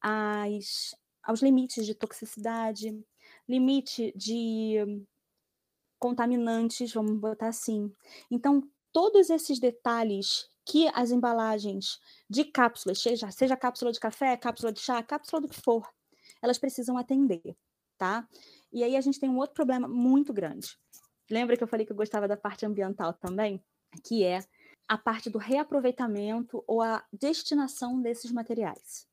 às, 0.00 0.94
aos 1.24 1.42
limites 1.42 1.84
de 1.84 1.92
toxicidade, 1.92 3.04
limite 3.48 4.12
de 4.16 5.04
contaminantes, 6.00 6.92
vamos 6.92 7.16
botar 7.20 7.48
assim. 7.48 7.94
Então, 8.30 8.66
todos 8.92 9.30
esses 9.30 9.60
detalhes 9.60 10.48
que 10.64 10.88
as 10.94 11.10
embalagens 11.10 12.00
de 12.28 12.44
cápsulas, 12.44 13.00
seja, 13.00 13.30
seja 13.30 13.56
cápsula 13.56 13.92
de 13.92 14.00
café, 14.00 14.36
cápsula 14.36 14.72
de 14.72 14.80
chá, 14.80 15.02
cápsula 15.02 15.42
do 15.42 15.48
que 15.48 15.60
for, 15.60 15.86
elas 16.42 16.58
precisam 16.58 16.96
atender, 16.96 17.56
tá? 17.98 18.26
E 18.72 18.82
aí 18.82 18.96
a 18.96 19.00
gente 19.00 19.20
tem 19.20 19.28
um 19.28 19.36
outro 19.36 19.54
problema 19.54 19.86
muito 19.86 20.32
grande. 20.32 20.76
Lembra 21.30 21.56
que 21.56 21.62
eu 21.62 21.68
falei 21.68 21.84
que 21.84 21.92
eu 21.92 21.96
gostava 21.96 22.26
da 22.26 22.36
parte 22.36 22.64
ambiental 22.64 23.12
também? 23.12 23.62
Que 24.04 24.24
é 24.24 24.40
a 24.88 24.98
parte 24.98 25.30
do 25.30 25.38
reaproveitamento 25.38 26.64
ou 26.66 26.82
a 26.82 27.04
destinação 27.12 28.00
desses 28.00 28.32
materiais. 28.32 29.06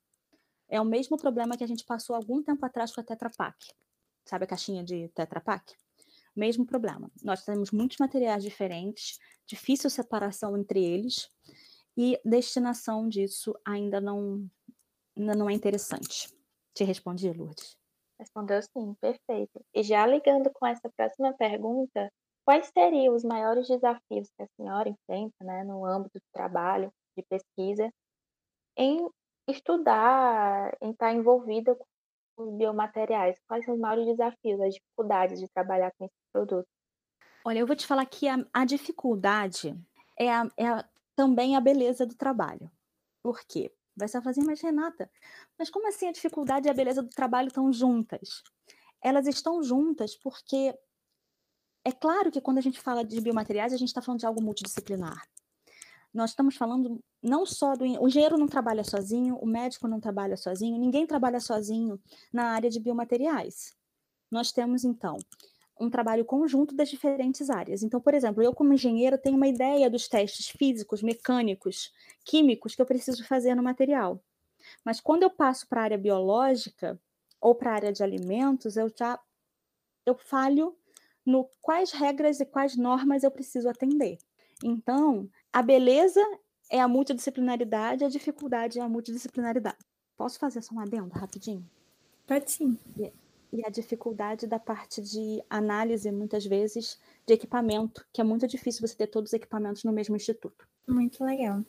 É 0.68 0.80
o 0.80 0.84
mesmo 0.84 1.16
problema 1.16 1.56
que 1.56 1.64
a 1.64 1.66
gente 1.68 1.84
passou 1.84 2.14
algum 2.14 2.42
tempo 2.42 2.64
atrás 2.64 2.92
com 2.94 3.00
a 3.00 3.04
Tetra 3.04 3.30
Pak. 3.30 3.72
Sabe 4.24 4.44
a 4.44 4.48
caixinha 4.48 4.84
de 4.84 5.08
Tetra 5.08 5.40
Pak? 5.40 5.74
Mesmo 6.38 6.64
problema. 6.64 7.10
Nós 7.20 7.44
temos 7.44 7.72
muitos 7.72 7.96
materiais 7.98 8.44
diferentes, 8.44 9.18
difícil 9.44 9.90
separação 9.90 10.56
entre 10.56 10.84
eles, 10.84 11.28
e 11.96 12.16
destinação 12.24 13.08
disso 13.08 13.58
ainda 13.66 14.00
não, 14.00 14.48
ainda 15.16 15.34
não 15.34 15.50
é 15.50 15.52
interessante. 15.52 16.32
Te 16.72 16.84
respondi, 16.84 17.32
Lourdes? 17.32 17.76
Respondeu 18.20 18.62
sim, 18.62 18.94
perfeito. 19.00 19.60
E 19.74 19.82
já 19.82 20.06
ligando 20.06 20.48
com 20.52 20.64
essa 20.64 20.88
próxima 20.96 21.34
pergunta, 21.34 22.08
quais 22.44 22.68
seriam 22.68 23.16
os 23.16 23.24
maiores 23.24 23.66
desafios 23.66 24.30
que 24.36 24.42
a 24.44 24.48
senhora 24.56 24.88
enfrenta 24.88 25.44
né, 25.44 25.64
no 25.64 25.84
âmbito 25.84 26.20
do 26.20 26.32
trabalho, 26.32 26.92
de 27.16 27.24
pesquisa, 27.24 27.92
em 28.76 29.10
estudar, 29.48 30.72
em 30.80 30.92
estar 30.92 31.12
envolvida 31.12 31.74
com 31.74 31.84
os 32.38 32.54
biomateriais? 32.54 33.38
Quais 33.46 33.64
são 33.64 33.74
os 33.74 33.80
maiores 33.80 34.06
desafios, 34.06 34.60
as 34.60 34.74
dificuldades 34.74 35.40
de 35.40 35.48
trabalhar 35.48 35.92
com 35.98 36.04
esses 36.04 36.18
produtos? 36.32 36.70
Olha, 37.44 37.58
eu 37.58 37.66
vou 37.66 37.76
te 37.76 37.86
falar 37.86 38.06
que 38.06 38.28
a, 38.28 38.44
a 38.52 38.64
dificuldade 38.64 39.76
é, 40.18 40.30
a, 40.30 40.48
é 40.56 40.66
a, 40.66 40.88
também 41.16 41.56
a 41.56 41.60
beleza 41.60 42.06
do 42.06 42.14
trabalho. 42.14 42.70
Por 43.22 43.40
quê? 43.46 43.72
Vai 43.96 44.06
ser 44.06 44.22
fazer, 44.22 44.42
mas 44.44 44.60
Renata, 44.60 45.10
mas 45.58 45.68
como 45.70 45.88
assim 45.88 46.06
a 46.06 46.12
dificuldade 46.12 46.68
e 46.68 46.70
a 46.70 46.74
beleza 46.74 47.02
do 47.02 47.10
trabalho 47.10 47.48
estão 47.48 47.72
juntas? 47.72 48.42
Elas 49.02 49.26
estão 49.26 49.62
juntas 49.62 50.16
porque 50.16 50.72
é 51.84 51.92
claro 51.92 52.30
que 52.30 52.40
quando 52.40 52.58
a 52.58 52.60
gente 52.60 52.80
fala 52.80 53.04
de 53.04 53.20
biomateriais, 53.20 53.72
a 53.72 53.76
gente 53.76 53.88
está 53.88 54.02
falando 54.02 54.20
de 54.20 54.26
algo 54.26 54.42
multidisciplinar. 54.42 55.26
Nós 56.12 56.30
estamos 56.30 56.56
falando 56.56 56.98
não 57.22 57.44
só 57.44 57.74
do. 57.74 57.84
O 57.84 58.08
engenheiro 58.08 58.38
não 58.38 58.46
trabalha 58.46 58.84
sozinho, 58.84 59.36
o 59.36 59.46
médico 59.46 59.86
não 59.86 60.00
trabalha 60.00 60.36
sozinho, 60.36 60.78
ninguém 60.78 61.06
trabalha 61.06 61.40
sozinho 61.40 62.00
na 62.32 62.52
área 62.52 62.70
de 62.70 62.80
biomateriais. 62.80 63.74
Nós 64.30 64.52
temos, 64.52 64.84
então, 64.84 65.16
um 65.80 65.88
trabalho 65.88 66.24
conjunto 66.24 66.74
das 66.74 66.88
diferentes 66.88 67.50
áreas. 67.50 67.82
Então, 67.82 68.00
por 68.00 68.14
exemplo, 68.14 68.42
eu, 68.42 68.52
como 68.54 68.72
engenheiro, 68.72 69.16
tenho 69.18 69.36
uma 69.36 69.46
ideia 69.48 69.88
dos 69.88 70.08
testes 70.08 70.48
físicos, 70.48 71.02
mecânicos, 71.02 71.92
químicos 72.24 72.74
que 72.74 72.82
eu 72.82 72.86
preciso 72.86 73.24
fazer 73.24 73.54
no 73.54 73.62
material. 73.62 74.22
Mas 74.84 75.00
quando 75.00 75.22
eu 75.22 75.30
passo 75.30 75.66
para 75.68 75.80
a 75.80 75.84
área 75.84 75.98
biológica 75.98 77.00
ou 77.40 77.54
para 77.54 77.70
a 77.70 77.74
área 77.74 77.92
de 77.92 78.02
alimentos, 78.02 78.76
eu 78.76 78.92
já 78.94 79.18
eu 80.04 80.16
falho 80.16 80.76
no 81.24 81.48
quais 81.60 81.92
regras 81.92 82.40
e 82.40 82.46
quais 82.46 82.76
normas 82.76 83.22
eu 83.22 83.30
preciso 83.30 83.68
atender. 83.68 84.18
Então, 84.62 85.28
a 85.52 85.62
beleza 85.62 86.20
é 86.70 86.80
a 86.80 86.88
multidisciplinaridade, 86.88 88.04
a 88.04 88.08
dificuldade 88.08 88.78
é 88.78 88.82
a 88.82 88.88
multidisciplinaridade. 88.88 89.78
Posso 90.16 90.38
fazer 90.38 90.62
só 90.62 90.74
um 90.74 90.80
adendo 90.80 91.14
rapidinho? 91.14 91.64
Pode 92.26 92.50
sim 92.50 92.78
e 93.52 93.64
a 93.64 93.70
dificuldade 93.70 94.46
da 94.46 94.58
parte 94.58 95.00
de 95.00 95.42
análise, 95.48 96.10
muitas 96.10 96.44
vezes, 96.44 96.98
de 97.26 97.34
equipamento, 97.34 98.04
que 98.12 98.20
é 98.20 98.24
muito 98.24 98.46
difícil 98.46 98.86
você 98.86 98.96
ter 98.96 99.06
todos 99.06 99.30
os 99.30 99.34
equipamentos 99.34 99.84
no 99.84 99.92
mesmo 99.92 100.16
instituto. 100.16 100.66
Muito 100.86 101.24
legal. 101.24 101.64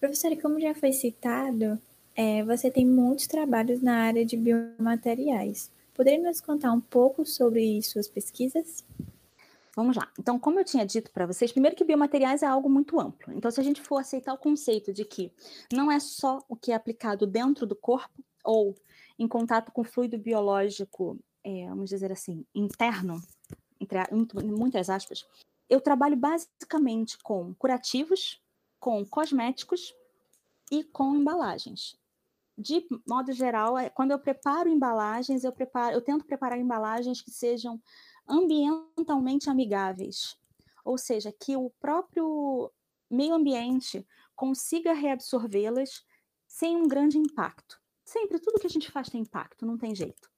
Professora, 0.00 0.36
como 0.36 0.60
já 0.60 0.74
foi 0.74 0.92
citado, 0.92 1.78
é, 2.14 2.42
você 2.44 2.70
tem 2.70 2.86
muitos 2.86 3.26
trabalhos 3.26 3.82
na 3.82 3.98
área 3.98 4.24
de 4.24 4.36
biomateriais. 4.36 5.70
Poderia 5.94 6.22
nos 6.22 6.40
contar 6.40 6.72
um 6.72 6.80
pouco 6.80 7.24
sobre 7.24 7.80
suas 7.82 8.08
pesquisas? 8.08 8.84
Vamos 9.76 9.96
lá. 9.96 10.10
Então, 10.18 10.38
como 10.38 10.60
eu 10.60 10.64
tinha 10.64 10.86
dito 10.86 11.10
para 11.10 11.26
vocês, 11.26 11.50
primeiro 11.50 11.76
que 11.76 11.84
biomateriais 11.84 12.42
é 12.42 12.46
algo 12.46 12.70
muito 12.70 13.00
amplo. 13.00 13.32
Então, 13.34 13.50
se 13.50 13.60
a 13.60 13.64
gente 13.64 13.82
for 13.82 13.98
aceitar 13.98 14.32
o 14.32 14.38
conceito 14.38 14.92
de 14.92 15.04
que 15.04 15.32
não 15.72 15.90
é 15.90 15.98
só 15.98 16.44
o 16.48 16.54
que 16.54 16.70
é 16.70 16.74
aplicado 16.74 17.26
dentro 17.26 17.66
do 17.66 17.74
corpo 17.74 18.22
ou 18.44 18.76
em 19.18 19.26
contato 19.26 19.72
com 19.72 19.82
fluido 19.82 20.16
biológico, 20.16 21.18
é, 21.42 21.68
vamos 21.68 21.90
dizer 21.90 22.12
assim, 22.12 22.46
interno, 22.54 23.20
entre 23.80 23.98
muitas 24.44 24.88
aspas, 24.88 25.26
eu 25.68 25.80
trabalho 25.80 26.16
basicamente 26.16 27.18
com 27.18 27.52
curativos, 27.54 28.40
com 28.78 29.04
cosméticos 29.04 29.94
e 30.70 30.84
com 30.84 31.16
embalagens. 31.16 31.98
De 32.56 32.86
modo 33.06 33.32
geral, 33.32 33.76
é, 33.76 33.90
quando 33.90 34.12
eu 34.12 34.18
preparo 34.18 34.68
embalagens, 34.68 35.42
eu 35.42 35.50
preparo, 35.50 35.96
eu 35.96 36.00
tento 36.00 36.24
preparar 36.24 36.58
embalagens 36.58 37.20
que 37.20 37.30
sejam 37.30 37.80
ambientalmente 38.28 39.50
amigáveis, 39.50 40.36
ou 40.84 40.98
seja, 40.98 41.32
que 41.32 41.56
o 41.56 41.70
próprio 41.80 42.70
meio 43.10 43.34
ambiente 43.34 44.06
consiga 44.34 44.92
reabsorvê-las 44.92 46.04
sem 46.46 46.76
um 46.76 46.88
grande 46.88 47.18
impacto. 47.18 47.80
Sempre, 48.04 48.38
tudo 48.38 48.60
que 48.60 48.66
a 48.66 48.70
gente 48.70 48.90
faz 48.90 49.08
tem 49.08 49.22
impacto, 49.22 49.64
não 49.64 49.78
tem 49.78 49.94
jeito. 49.94 50.30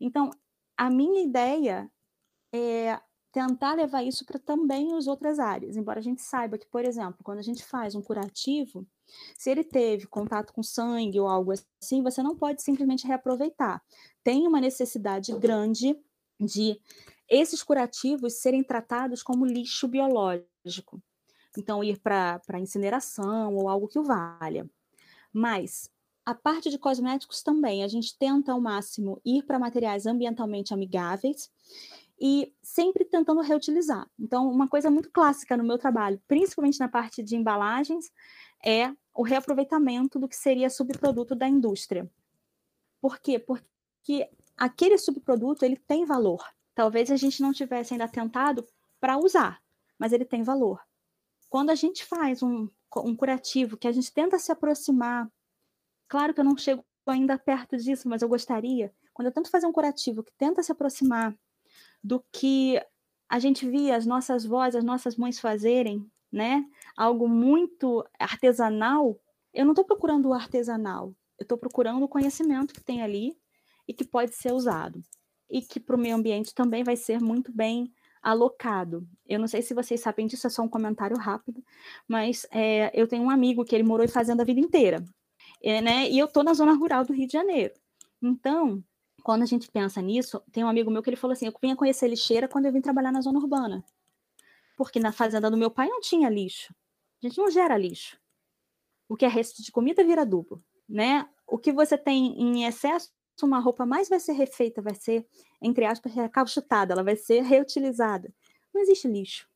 Então, 0.00 0.30
a 0.76 0.88
minha 0.88 1.22
ideia 1.22 1.90
é 2.52 3.00
tentar 3.32 3.74
levar 3.74 4.02
isso 4.02 4.24
para 4.24 4.38
também 4.38 4.94
as 4.94 5.06
outras 5.06 5.38
áreas, 5.38 5.76
embora 5.76 6.00
a 6.00 6.02
gente 6.02 6.20
saiba 6.20 6.58
que, 6.58 6.66
por 6.66 6.84
exemplo, 6.84 7.22
quando 7.22 7.38
a 7.38 7.42
gente 7.42 7.64
faz 7.64 7.94
um 7.94 8.02
curativo, 8.02 8.86
se 9.38 9.50
ele 9.50 9.62
teve 9.62 10.06
contato 10.06 10.52
com 10.52 10.62
sangue 10.62 11.20
ou 11.20 11.28
algo 11.28 11.52
assim, 11.80 12.02
você 12.02 12.22
não 12.22 12.36
pode 12.36 12.62
simplesmente 12.62 13.06
reaproveitar. 13.06 13.82
Tem 14.24 14.46
uma 14.46 14.60
necessidade 14.60 15.32
grande 15.38 15.96
de 16.40 16.80
esses 17.30 17.62
curativos 17.62 18.40
serem 18.40 18.62
tratados 18.62 19.22
como 19.22 19.46
lixo 19.46 19.86
biológico. 19.86 21.00
Então, 21.56 21.82
ir 21.82 22.00
para 22.00 22.58
incineração 22.58 23.54
ou 23.54 23.68
algo 23.68 23.88
que 23.88 23.98
o 23.98 24.04
valha. 24.04 24.68
Mas 25.32 25.88
a 26.24 26.34
parte 26.34 26.70
de 26.70 26.78
cosméticos 26.78 27.42
também, 27.42 27.82
a 27.82 27.88
gente 27.88 28.16
tenta 28.18 28.52
ao 28.52 28.60
máximo 28.60 29.20
ir 29.24 29.44
para 29.44 29.58
materiais 29.58 30.06
ambientalmente 30.06 30.74
amigáveis 30.74 31.50
e 32.20 32.52
sempre 32.62 33.04
tentando 33.04 33.40
reutilizar. 33.40 34.08
Então, 34.18 34.50
uma 34.50 34.68
coisa 34.68 34.90
muito 34.90 35.10
clássica 35.10 35.56
no 35.56 35.64
meu 35.64 35.78
trabalho, 35.78 36.20
principalmente 36.28 36.78
na 36.78 36.88
parte 36.88 37.22
de 37.22 37.36
embalagens, 37.36 38.12
é 38.64 38.92
o 39.14 39.22
reaproveitamento 39.22 40.18
do 40.18 40.28
que 40.28 40.36
seria 40.36 40.68
subproduto 40.68 41.34
da 41.34 41.48
indústria. 41.48 42.10
Por 43.00 43.18
quê? 43.18 43.38
Porque 43.38 44.28
aquele 44.56 44.98
subproduto 44.98 45.64
ele 45.64 45.76
tem 45.76 46.04
valor. 46.04 46.44
Talvez 46.80 47.10
a 47.10 47.16
gente 47.16 47.42
não 47.42 47.52
tivesse 47.52 47.92
ainda 47.92 48.08
tentado 48.08 48.66
para 48.98 49.18
usar, 49.18 49.60
mas 49.98 50.14
ele 50.14 50.24
tem 50.24 50.42
valor. 50.42 50.80
Quando 51.50 51.68
a 51.68 51.74
gente 51.74 52.06
faz 52.06 52.42
um, 52.42 52.66
um 52.96 53.14
curativo 53.14 53.76
que 53.76 53.86
a 53.86 53.92
gente 53.92 54.10
tenta 54.10 54.38
se 54.38 54.50
aproximar 54.50 55.30
Claro 56.08 56.32
que 56.32 56.40
eu 56.40 56.44
não 56.44 56.56
chego 56.56 56.82
ainda 57.06 57.38
perto 57.38 57.76
disso, 57.76 58.08
mas 58.08 58.22
eu 58.22 58.28
gostaria. 58.28 58.92
quando 59.12 59.26
eu 59.26 59.32
tento 59.32 59.50
fazer 59.50 59.66
um 59.66 59.72
curativo 59.72 60.22
que 60.24 60.32
tenta 60.32 60.62
se 60.62 60.72
aproximar 60.72 61.36
do 62.02 62.24
que 62.32 62.82
a 63.28 63.38
gente 63.38 63.68
via 63.68 63.94
as 63.94 64.06
nossas 64.06 64.46
vozes, 64.46 64.76
as 64.76 64.84
nossas 64.84 65.16
mães 65.16 65.38
fazerem, 65.38 66.10
né? 66.32 66.64
Algo 66.96 67.28
muito 67.28 68.02
artesanal, 68.18 69.20
eu 69.52 69.66
não 69.66 69.72
estou 69.72 69.84
procurando 69.84 70.30
o 70.30 70.32
artesanal, 70.32 71.14
eu 71.38 71.44
estou 71.44 71.58
procurando 71.58 72.02
o 72.02 72.08
conhecimento 72.08 72.72
que 72.72 72.82
tem 72.82 73.02
ali 73.02 73.38
e 73.86 73.92
que 73.92 74.04
pode 74.04 74.34
ser 74.34 74.52
usado. 74.52 75.04
E 75.50 75.60
que 75.62 75.80
para 75.80 75.96
o 75.96 75.98
meio 75.98 76.16
ambiente 76.16 76.54
também 76.54 76.84
vai 76.84 76.96
ser 76.96 77.20
muito 77.20 77.52
bem 77.52 77.92
alocado. 78.22 79.06
Eu 79.26 79.38
não 79.38 79.48
sei 79.48 79.62
se 79.62 79.74
vocês 79.74 80.00
sabem 80.00 80.26
disso, 80.26 80.46
é 80.46 80.50
só 80.50 80.62
um 80.62 80.68
comentário 80.68 81.16
rápido, 81.16 81.64
mas 82.06 82.46
é, 82.50 82.90
eu 82.94 83.08
tenho 83.08 83.24
um 83.24 83.30
amigo 83.30 83.64
que 83.64 83.74
ele 83.74 83.82
morou 83.82 84.04
em 84.04 84.08
fazenda 84.08 84.42
a 84.42 84.46
vida 84.46 84.60
inteira, 84.60 85.04
é, 85.62 85.80
né? 85.80 86.08
E 86.08 86.18
eu 86.18 86.26
estou 86.26 86.42
na 86.42 86.54
zona 86.54 86.74
rural 86.74 87.04
do 87.04 87.12
Rio 87.12 87.26
de 87.26 87.32
Janeiro. 87.32 87.74
Então, 88.22 88.84
quando 89.22 89.42
a 89.42 89.46
gente 89.46 89.70
pensa 89.70 90.00
nisso, 90.02 90.42
tem 90.52 90.64
um 90.64 90.68
amigo 90.68 90.90
meu 90.90 91.02
que 91.02 91.10
ele 91.10 91.16
falou 91.16 91.32
assim: 91.32 91.46
eu 91.46 91.54
vinha 91.60 91.76
conhecer 91.76 92.08
lixeira 92.08 92.48
quando 92.48 92.66
eu 92.66 92.72
vim 92.72 92.80
trabalhar 92.80 93.12
na 93.12 93.20
zona 93.20 93.38
urbana. 93.38 93.84
Porque 94.76 94.98
na 94.98 95.12
fazenda 95.12 95.50
do 95.50 95.56
meu 95.56 95.70
pai 95.70 95.88
não 95.88 96.00
tinha 96.00 96.28
lixo. 96.28 96.74
A 97.22 97.26
gente 97.26 97.38
não 97.38 97.50
gera 97.50 97.76
lixo. 97.76 98.18
O 99.08 99.16
que 99.16 99.24
é 99.24 99.28
resto 99.28 99.62
de 99.62 99.72
comida 99.72 100.04
vira 100.04 100.22
adubo, 100.22 100.62
né? 100.88 101.28
O 101.46 101.58
que 101.58 101.72
você 101.72 101.98
tem 101.98 102.40
em 102.40 102.64
excesso, 102.64 103.10
uma 103.46 103.60
roupa 103.60 103.86
mais 103.86 104.08
vai 104.08 104.20
ser 104.20 104.32
refeita, 104.32 104.82
vai 104.82 104.94
ser, 104.94 105.26
entre 105.60 105.84
aspas, 105.84 106.12
recalchutada, 106.12 106.92
ela 106.92 107.04
vai 107.04 107.16
ser 107.16 107.42
reutilizada. 107.42 108.32
Não 108.72 108.80
existe 108.80 109.08
lixo. 109.08 109.48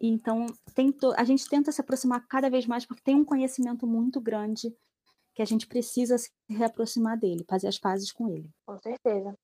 Então, 0.00 0.46
tento, 0.74 1.12
a 1.16 1.24
gente 1.24 1.48
tenta 1.48 1.70
se 1.70 1.80
aproximar 1.80 2.26
cada 2.26 2.50
vez 2.50 2.66
mais 2.66 2.84
porque 2.84 3.02
tem 3.02 3.14
um 3.14 3.24
conhecimento 3.24 3.86
muito 3.86 4.20
grande 4.20 4.74
que 5.34 5.42
a 5.42 5.44
gente 5.44 5.66
precisa 5.66 6.18
se 6.18 6.30
reaproximar 6.48 7.18
dele, 7.18 7.44
fazer 7.48 7.68
as 7.68 7.78
pazes 7.78 8.12
com 8.12 8.28
ele. 8.28 8.50
Com 8.66 8.78
certeza. 8.78 9.34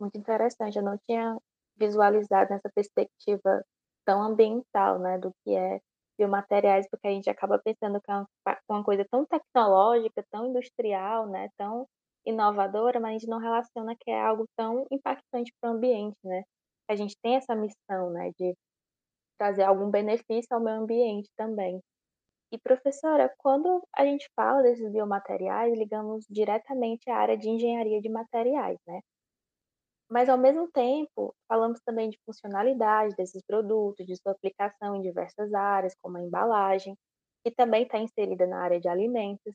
Muito 0.00 0.18
interessante. 0.18 0.76
Eu 0.76 0.82
não 0.82 0.98
tinha 1.06 1.36
visualizado 1.76 2.50
nessa 2.50 2.70
perspectiva 2.74 3.64
tão 4.04 4.22
ambiental, 4.22 4.98
né, 4.98 5.18
do 5.18 5.32
que 5.44 5.54
é 5.54 5.80
biomateriais, 6.18 6.88
porque 6.90 7.06
a 7.06 7.10
gente 7.10 7.30
acaba 7.30 7.58
pensando 7.58 8.00
que 8.00 8.10
é 8.10 8.14
uma, 8.14 8.28
uma 8.68 8.84
coisa 8.84 9.06
tão 9.10 9.24
tecnológica, 9.24 10.24
tão 10.30 10.48
industrial, 10.48 11.26
né, 11.28 11.48
tão 11.56 11.86
inovadora, 12.26 13.00
mas 13.00 13.10
a 13.10 13.12
gente 13.18 13.28
não 13.28 13.38
relaciona 13.38 13.96
que 13.98 14.10
é 14.10 14.20
algo 14.20 14.46
tão 14.56 14.86
impactante 14.90 15.52
para 15.60 15.70
o 15.72 15.74
ambiente, 15.74 16.16
né? 16.24 16.42
A 16.88 16.96
gente 16.96 17.16
tem 17.22 17.36
essa 17.36 17.54
missão, 17.54 18.10
né, 18.10 18.30
de 18.38 18.54
trazer 19.38 19.64
algum 19.64 19.90
benefício 19.90 20.48
ao 20.54 20.60
meio 20.60 20.78
ambiente 20.78 21.28
também. 21.36 21.80
E 22.52 22.58
professora, 22.58 23.32
quando 23.38 23.82
a 23.96 24.04
gente 24.04 24.28
fala 24.36 24.62
desses 24.62 24.90
biomateriais, 24.92 25.76
ligamos 25.76 26.24
diretamente 26.30 27.10
à 27.10 27.16
área 27.16 27.36
de 27.36 27.48
engenharia 27.48 28.00
de 28.00 28.08
materiais, 28.10 28.78
né? 28.86 29.00
Mas 30.10 30.28
ao 30.28 30.38
mesmo 30.38 30.70
tempo, 30.70 31.34
falamos 31.48 31.80
também 31.84 32.10
de 32.10 32.18
funcionalidade 32.26 33.14
desses 33.16 33.42
produtos, 33.46 34.06
de 34.06 34.14
sua 34.16 34.32
aplicação 34.32 34.94
em 34.94 35.00
diversas 35.00 35.52
áreas, 35.54 35.94
como 36.02 36.18
a 36.18 36.22
embalagem, 36.22 36.94
que 37.44 37.50
também 37.50 37.84
está 37.84 37.98
inserida 37.98 38.46
na 38.46 38.62
área 38.62 38.78
de 38.80 38.88
alimentos. 38.88 39.54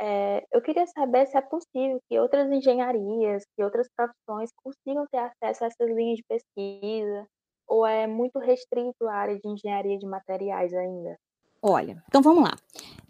É, 0.00 0.46
eu 0.52 0.62
queria 0.62 0.86
saber 0.86 1.26
se 1.26 1.36
é 1.36 1.40
possível 1.40 2.00
que 2.08 2.18
outras 2.18 2.50
engenharias, 2.50 3.44
que 3.56 3.62
outras 3.62 3.88
profissões 3.96 4.50
consigam 4.62 5.06
ter 5.10 5.18
acesso 5.18 5.64
a 5.64 5.66
essas 5.66 5.90
linhas 5.90 6.18
de 6.18 6.24
pesquisa, 6.24 7.26
ou 7.66 7.84
é 7.84 8.06
muito 8.06 8.38
restrito 8.38 9.06
à 9.06 9.14
área 9.14 9.38
de 9.38 9.48
engenharia 9.48 9.98
de 9.98 10.06
materiais 10.06 10.72
ainda? 10.72 11.18
Olha, 11.60 12.02
então 12.06 12.22
vamos 12.22 12.44
lá. 12.44 12.56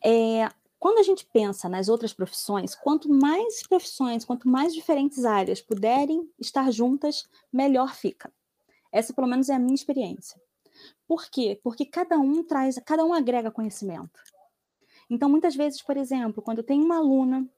É, 0.03 0.49
quando 0.79 0.99
a 0.99 1.03
gente 1.03 1.27
pensa 1.27 1.69
nas 1.69 1.89
outras 1.89 2.15
profissões, 2.15 2.75
quanto 2.75 3.09
mais 3.09 3.67
profissões, 3.67 4.25
quanto 4.25 4.49
mais 4.49 4.73
diferentes 4.73 5.25
áreas 5.25 5.61
puderem 5.61 6.29
estar 6.39 6.71
juntas, 6.71 7.29
melhor 7.53 7.95
fica. 7.95 8.33
Essa, 8.91 9.13
pelo 9.13 9.27
menos, 9.27 9.49
é 9.49 9.55
a 9.55 9.59
minha 9.59 9.75
experiência. 9.75 10.41
Por 11.07 11.27
quê? 11.31 11.61
Porque 11.63 11.85
cada 11.85 12.17
um 12.19 12.43
traz, 12.43 12.79
cada 12.87 13.05
um 13.05 13.13
agrega 13.13 13.51
conhecimento. 13.51 14.21
Então, 15.11 15.29
muitas 15.29 15.55
vezes, 15.57 15.83
por 15.83 15.97
exemplo, 15.97 16.43
quando 16.43 16.59
eu 16.59 16.65
tenho 16.65 16.85
uma 16.85 16.99
aluna 16.99 17.49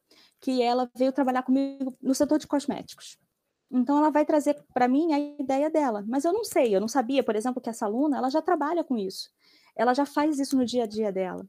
que 0.41 0.63
ela 0.63 0.91
veio 0.97 1.13
trabalhar 1.13 1.43
comigo 1.43 1.95
no 2.01 2.15
setor 2.15 2.39
de 2.39 2.47
cosméticos, 2.47 3.19
então 3.71 3.99
ela 3.99 4.11
vai 4.11 4.25
trazer 4.25 4.57
para 4.75 4.89
mim 4.89 5.13
a 5.13 5.19
ideia 5.19 5.71
dela, 5.71 6.05
mas 6.09 6.25
eu 6.25 6.33
não 6.33 6.45
sei, 6.45 6.75
eu 6.75 6.81
não 6.81 6.89
sabia, 6.89 7.23
por 7.23 7.37
exemplo, 7.37 7.61
que 7.61 7.71
essa 7.71 7.87
aluna 7.87 8.17
ela 8.17 8.31
já 8.31 8.43
trabalha 8.43 8.83
com 8.83 8.97
isso 8.97 9.31
ela 9.81 9.95
já 9.95 10.05
faz 10.05 10.39
isso 10.39 10.57
no 10.57 10.65
dia 10.65 10.85
a 10.85 10.87
dia 10.87 11.13
dela. 11.13 11.47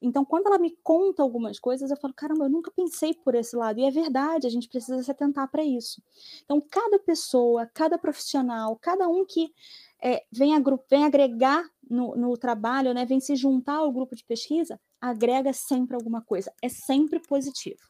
Então, 0.00 0.24
quando 0.24 0.46
ela 0.46 0.58
me 0.58 0.76
conta 0.82 1.22
algumas 1.22 1.58
coisas, 1.58 1.90
eu 1.90 1.96
falo, 1.96 2.12
caramba, 2.14 2.44
eu 2.44 2.50
nunca 2.50 2.70
pensei 2.70 3.14
por 3.14 3.34
esse 3.34 3.56
lado. 3.56 3.80
E 3.80 3.84
é 3.84 3.90
verdade, 3.90 4.46
a 4.46 4.50
gente 4.50 4.68
precisa 4.68 5.02
se 5.02 5.10
atentar 5.10 5.50
para 5.50 5.64
isso. 5.64 6.02
Então, 6.44 6.60
cada 6.60 6.98
pessoa, 6.98 7.66
cada 7.72 7.96
profissional, 7.96 8.78
cada 8.80 9.08
um 9.08 9.24
que 9.24 9.52
é, 10.00 10.22
vem, 10.30 10.52
vem, 10.88 11.04
agregar 11.04 11.64
no, 11.88 12.14
no, 12.14 12.36
trabalho, 12.36 12.92
né, 12.92 13.06
vem 13.06 13.18
se 13.18 13.34
juntar 13.34 13.76
ao 13.76 13.90
grupo 13.90 14.14
de 14.14 14.22
pesquisa, 14.22 14.78
agrega 15.00 15.52
sempre 15.52 15.94
alguma 15.94 16.20
coisa. 16.20 16.52
É 16.62 16.68
sempre 16.68 17.20
positivo. 17.20 17.80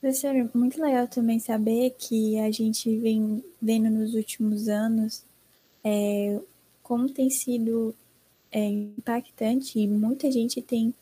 Professora, 0.00 0.50
muito 0.54 0.80
legal 0.80 1.08
também 1.08 1.38
saber 1.38 1.90
que 1.98 2.38
a 2.38 2.50
gente 2.50 2.96
vem 2.98 3.42
vendo 3.60 3.90
nos 3.90 4.14
últimos 4.14 4.68
anos 4.68 5.24
é, 5.82 6.40
como 6.82 7.08
tem 7.08 7.30
sido 7.30 7.94
é 8.50 8.64
impactante 8.64 9.78
e 9.78 9.86
muita 9.88 10.30
gente 10.30 10.62
tem 10.62 10.94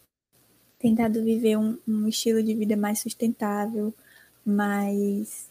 tentado 0.78 1.22
viver 1.22 1.56
um, 1.56 1.78
um 1.86 2.08
estilo 2.08 2.42
de 2.42 2.54
vida 2.54 2.76
mais 2.76 3.00
sustentável, 3.00 3.94
mais 4.44 5.48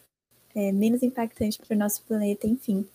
é, 0.54 0.70
menos 0.70 1.02
impactante 1.02 1.58
para 1.58 1.74
o 1.74 1.78
nosso 1.78 2.02
planeta, 2.04 2.46
enfim. 2.46 2.86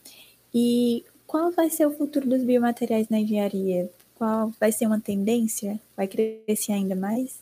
E 0.54 1.04
qual 1.28 1.52
vai 1.52 1.70
ser 1.70 1.86
o 1.86 1.92
futuro 1.92 2.28
dos 2.28 2.44
biomateriais 2.44 3.10
na 3.10 3.20
engenharia? 3.20 3.90
Qual 4.20 4.52
vai 4.60 4.70
ser 4.70 4.86
uma 4.86 5.00
tendência? 5.00 5.80
Vai 5.96 6.06
crescer 6.06 6.74
ainda 6.74 6.94
mais? 6.94 7.42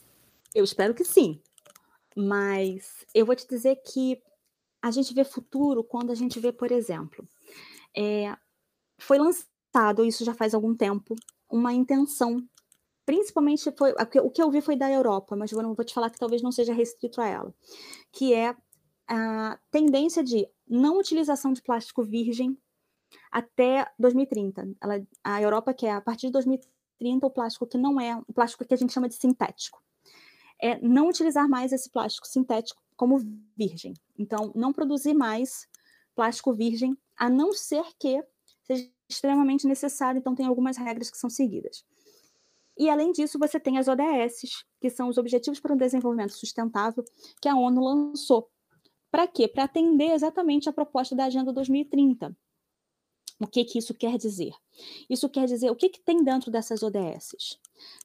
Eu 0.53 0.63
espero 0.63 0.93
que 0.93 1.03
sim. 1.03 1.41
Mas 2.15 3.03
eu 3.15 3.25
vou 3.25 3.35
te 3.35 3.47
dizer 3.47 3.77
que 3.77 4.21
a 4.79 4.91
gente 4.91 5.11
vê 5.11 5.23
futuro 5.23 5.83
quando 5.83 6.11
a 6.11 6.15
gente 6.15 6.39
vê, 6.39 6.51
por 6.51 6.71
exemplo, 6.71 7.27
é, 7.97 8.31
foi 8.99 9.17
lançado, 9.17 10.05
isso 10.05 10.23
já 10.23 10.35
faz 10.35 10.53
algum 10.53 10.75
tempo, 10.75 11.15
uma 11.49 11.73
intenção. 11.73 12.47
Principalmente 13.07 13.71
foi 13.75 13.95
o 14.21 14.29
que 14.29 14.39
eu 14.39 14.51
vi 14.51 14.61
foi 14.61 14.75
da 14.75 14.91
Europa, 14.91 15.35
mas 15.35 15.51
eu 15.51 15.63
não 15.63 15.73
vou 15.73 15.83
te 15.83 15.95
falar 15.95 16.11
que 16.11 16.19
talvez 16.19 16.43
não 16.43 16.51
seja 16.51 16.73
restrito 16.75 17.19
a 17.19 17.27
ela, 17.27 17.55
que 18.11 18.35
é 18.35 18.55
a 19.07 19.59
tendência 19.71 20.23
de 20.23 20.47
não 20.67 20.99
utilização 20.99 21.53
de 21.53 21.63
plástico 21.63 22.03
virgem 22.03 22.55
até 23.31 23.89
2030. 23.97 24.69
Ela, 24.81 25.05
a 25.23 25.41
Europa 25.41 25.73
quer 25.73 25.91
a 25.91 26.01
partir 26.01 26.27
de 26.27 26.33
2030 26.33 27.25
o 27.25 27.29
plástico 27.29 27.67
que 27.67 27.77
não 27.77 27.99
é 27.99 28.15
o 28.27 28.33
plástico 28.33 28.65
que 28.65 28.73
a 28.73 28.77
gente 28.77 28.93
chama 28.93 29.07
de 29.07 29.15
sintético. 29.15 29.81
É 30.59 30.79
não 30.81 31.07
utilizar 31.07 31.47
mais 31.47 31.71
esse 31.71 31.89
plástico 31.89 32.27
sintético 32.27 32.81
como 32.95 33.19
virgem. 33.55 33.93
Então, 34.17 34.51
não 34.55 34.73
produzir 34.73 35.13
mais 35.13 35.67
plástico 36.15 36.53
virgem, 36.53 36.97
a 37.15 37.29
não 37.29 37.53
ser 37.53 37.85
que 37.99 38.23
seja 38.63 38.89
extremamente 39.07 39.67
necessário, 39.67 40.19
então 40.19 40.35
tem 40.35 40.47
algumas 40.47 40.75
regras 40.75 41.09
que 41.09 41.17
são 41.17 41.29
seguidas. 41.29 41.85
E 42.77 42.89
além 42.89 43.11
disso, 43.11 43.39
você 43.39 43.59
tem 43.59 43.77
as 43.77 43.87
ODS, 43.87 44.65
que 44.79 44.89
são 44.89 45.09
os 45.09 45.17
Objetivos 45.17 45.59
para 45.59 45.73
o 45.73 45.77
Desenvolvimento 45.77 46.33
Sustentável, 46.33 47.03
que 47.41 47.47
a 47.47 47.55
ONU 47.55 47.81
lançou. 47.81 48.49
Para 49.09 49.27
quê? 49.27 49.47
Para 49.47 49.63
atender 49.63 50.11
exatamente 50.11 50.69
a 50.69 50.73
proposta 50.73 51.15
da 51.15 51.25
Agenda 51.25 51.51
2030. 51.51 52.35
O 53.39 53.45
que, 53.45 53.63
que 53.63 53.77
isso 53.77 53.93
quer 53.93 54.17
dizer? 54.17 54.53
Isso 55.09 55.29
quer 55.29 55.45
dizer 55.45 55.69
o 55.69 55.75
que, 55.75 55.89
que 55.89 55.99
tem 55.99 56.23
dentro 56.23 56.49
dessas 56.49 56.81
ODS. 56.81 57.59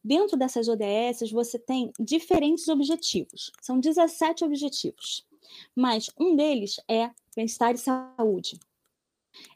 Dentro 0.05 0.37
dessas 0.37 0.69
ODS, 0.69 1.31
você 1.31 1.59
tem 1.59 1.91
diferentes 1.99 2.69
objetivos. 2.69 3.51
São 3.61 3.81
17 3.81 4.45
objetivos. 4.45 5.27
Mas 5.75 6.11
um 6.19 6.37
deles 6.37 6.81
é 6.89 7.11
bem-estar 7.35 7.75
e 7.75 7.79
saúde, 7.79 8.59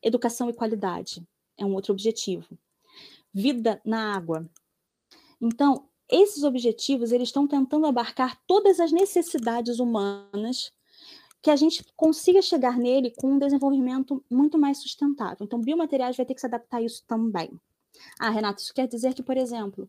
educação 0.02 0.48
e 0.48 0.54
qualidade, 0.54 1.22
é 1.56 1.64
um 1.64 1.74
outro 1.74 1.92
objetivo. 1.92 2.58
Vida 3.32 3.80
na 3.84 4.14
água. 4.14 4.48
Então, 5.40 5.88
esses 6.08 6.42
objetivos 6.44 7.12
eles 7.12 7.28
estão 7.28 7.46
tentando 7.46 7.86
abarcar 7.86 8.40
todas 8.46 8.80
as 8.80 8.92
necessidades 8.92 9.78
humanas 9.78 10.72
que 11.42 11.50
a 11.50 11.56
gente 11.56 11.84
consiga 11.96 12.42
chegar 12.42 12.76
nele 12.76 13.12
com 13.16 13.32
um 13.32 13.38
desenvolvimento 13.38 14.24
muito 14.30 14.58
mais 14.58 14.78
sustentável. 14.78 15.44
Então, 15.44 15.60
biomateriais 15.60 16.16
vai 16.16 16.26
ter 16.26 16.34
que 16.34 16.40
se 16.40 16.46
adaptar 16.46 16.78
a 16.78 16.82
isso 16.82 17.04
também. 17.06 17.50
Ah, 18.18 18.30
Renato, 18.30 18.60
isso 18.60 18.74
quer 18.74 18.86
dizer 18.86 19.14
que, 19.14 19.22
por 19.22 19.36
exemplo, 19.36 19.88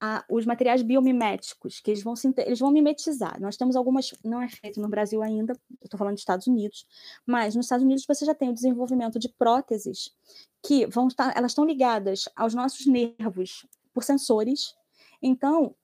a, 0.00 0.24
os 0.28 0.44
materiais 0.44 0.82
biomiméticos, 0.82 1.80
que 1.80 1.90
eles 1.90 2.02
vão, 2.02 2.14
se, 2.14 2.32
eles 2.38 2.58
vão 2.58 2.70
mimetizar. 2.70 3.40
Nós 3.40 3.56
temos 3.56 3.76
algumas, 3.76 4.14
não 4.24 4.42
é 4.42 4.48
feito 4.48 4.80
no 4.80 4.88
Brasil 4.88 5.22
ainda, 5.22 5.58
estou 5.82 5.98
falando 5.98 6.14
dos 6.14 6.22
Estados 6.22 6.46
Unidos, 6.46 6.86
mas 7.24 7.54
nos 7.54 7.66
Estados 7.66 7.84
Unidos 7.84 8.04
você 8.06 8.24
já 8.24 8.34
tem 8.34 8.50
o 8.50 8.54
desenvolvimento 8.54 9.18
de 9.18 9.28
próteses 9.28 10.14
que 10.62 10.86
vão 10.86 11.08
estar, 11.08 11.36
elas 11.36 11.52
estão 11.52 11.64
ligadas 11.64 12.28
aos 12.36 12.54
nossos 12.54 12.86
nervos 12.86 13.66
por 13.92 14.04
sensores, 14.04 14.74
então 15.22 15.74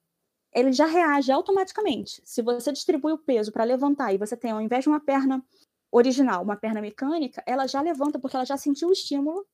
ele 0.53 0.71
já 0.71 0.85
reage 0.85 1.31
automaticamente. 1.31 2.21
Se 2.23 2.41
você 2.41 2.71
distribui 2.71 3.11
o 3.11 3.17
peso 3.17 3.51
para 3.51 3.63
levantar 3.63 4.13
e 4.13 4.17
você 4.17 4.37
tem, 4.37 4.51
ao 4.51 4.61
invés 4.61 4.83
de 4.83 4.89
uma 4.89 4.99
perna 4.99 5.43
original, 5.91 6.43
uma 6.43 6.55
perna 6.55 6.81
mecânica, 6.81 7.43
ela 7.45 7.67
já 7.67 7.81
levanta 7.81 8.19
porque 8.19 8.35
ela 8.35 8.45
já 8.45 8.57
sentiu 8.57 8.89
o 8.89 8.91
estímulo, 8.91 9.45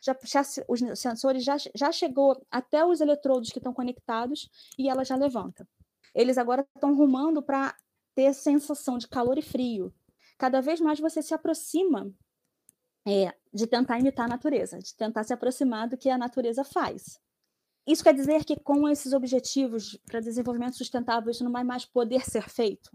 já, 0.00 0.16
já, 0.24 0.42
os 0.68 0.80
sensores 0.98 1.44
já, 1.44 1.56
já 1.74 1.92
chegou 1.92 2.44
até 2.50 2.84
os 2.84 3.00
eletrodos 3.00 3.50
que 3.50 3.58
estão 3.58 3.72
conectados 3.72 4.50
e 4.78 4.88
ela 4.88 5.04
já 5.04 5.16
levanta. 5.16 5.66
Eles 6.14 6.38
agora 6.38 6.66
estão 6.74 6.94
rumando 6.94 7.42
para 7.42 7.74
ter 8.14 8.34
sensação 8.34 8.98
de 8.98 9.08
calor 9.08 9.38
e 9.38 9.42
frio. 9.42 9.92
Cada 10.36 10.60
vez 10.60 10.80
mais 10.80 10.98
você 10.98 11.22
se 11.22 11.32
aproxima 11.32 12.12
é, 13.06 13.32
de 13.52 13.66
tentar 13.66 13.98
imitar 13.98 14.26
a 14.26 14.28
natureza, 14.28 14.78
de 14.78 14.94
tentar 14.94 15.24
se 15.24 15.32
aproximar 15.32 15.88
do 15.88 15.96
que 15.96 16.10
a 16.10 16.18
natureza 16.18 16.64
faz. 16.64 17.20
Isso 17.86 18.04
quer 18.04 18.14
dizer 18.14 18.44
que 18.44 18.56
com 18.56 18.88
esses 18.88 19.12
objetivos 19.12 19.98
para 20.06 20.20
desenvolvimento 20.20 20.76
sustentável 20.76 21.30
isso 21.30 21.44
não 21.44 21.50
vai 21.50 21.64
mais 21.64 21.84
poder 21.84 22.24
ser 22.24 22.48
feito? 22.48 22.90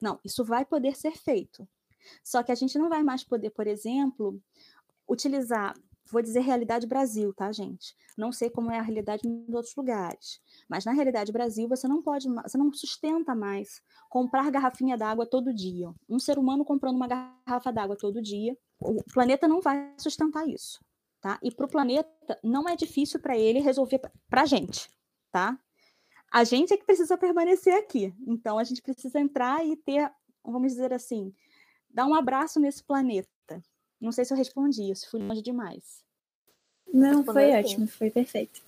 Não, 0.00 0.18
isso 0.24 0.44
vai 0.44 0.64
poder 0.64 0.96
ser 0.96 1.12
feito. 1.12 1.68
Só 2.24 2.42
que 2.42 2.50
a 2.50 2.54
gente 2.54 2.78
não 2.78 2.88
vai 2.88 3.02
mais 3.02 3.22
poder, 3.22 3.50
por 3.50 3.66
exemplo, 3.66 4.40
utilizar, 5.08 5.74
vou 6.10 6.22
dizer 6.22 6.40
realidade 6.40 6.86
Brasil, 6.86 7.34
tá, 7.34 7.52
gente? 7.52 7.94
Não 8.16 8.32
sei 8.32 8.48
como 8.48 8.70
é 8.70 8.78
a 8.78 8.82
realidade 8.82 9.28
em 9.28 9.44
outros 9.54 9.74
lugares, 9.76 10.40
mas 10.68 10.84
na 10.84 10.92
realidade 10.92 11.32
Brasil 11.32 11.68
você 11.68 11.86
não 11.86 12.02
pode, 12.02 12.26
você 12.28 12.56
não 12.56 12.72
sustenta 12.72 13.34
mais 13.34 13.82
comprar 14.08 14.50
garrafinha 14.50 14.96
d'água 14.96 15.26
todo 15.26 15.54
dia. 15.54 15.92
Um 16.08 16.18
ser 16.18 16.38
humano 16.38 16.64
comprando 16.64 16.96
uma 16.96 17.06
garrafa 17.06 17.70
d'água 17.70 17.96
todo 17.96 18.22
dia, 18.22 18.56
o 18.80 19.02
planeta 19.12 19.46
não 19.46 19.60
vai 19.60 19.94
sustentar 19.98 20.48
isso, 20.48 20.80
tá? 21.20 21.38
E 21.42 21.50
para 21.50 21.66
o 21.66 21.70
planeta 21.70 22.38
não 22.42 22.68
é 22.68 22.74
difícil 22.74 23.20
para 23.20 23.36
ele 23.36 23.60
resolver 23.60 24.00
para 24.28 24.42
a 24.42 24.46
gente, 24.46 24.88
tá? 25.30 25.58
A 26.32 26.44
gente 26.44 26.72
é 26.72 26.76
que 26.76 26.84
precisa 26.84 27.18
permanecer 27.18 27.74
aqui. 27.74 28.14
Então 28.26 28.58
a 28.58 28.64
gente 28.64 28.80
precisa 28.80 29.18
entrar 29.20 29.64
e 29.66 29.76
ter, 29.76 30.10
vamos 30.44 30.72
dizer 30.72 30.92
assim, 30.92 31.34
dar 31.88 32.06
um 32.06 32.14
abraço 32.14 32.60
nesse 32.60 32.82
planeta. 32.84 33.28
Não 34.00 34.12
sei 34.12 34.24
se 34.24 34.32
eu 34.32 34.38
respondi, 34.38 34.94
se 34.94 35.08
fui 35.10 35.20
longe 35.20 35.42
demais. 35.42 36.04
Não, 36.92 37.24
foi 37.24 37.52
assim. 37.52 37.74
ótimo, 37.74 37.86
foi 37.88 38.10
perfeito. 38.10 38.62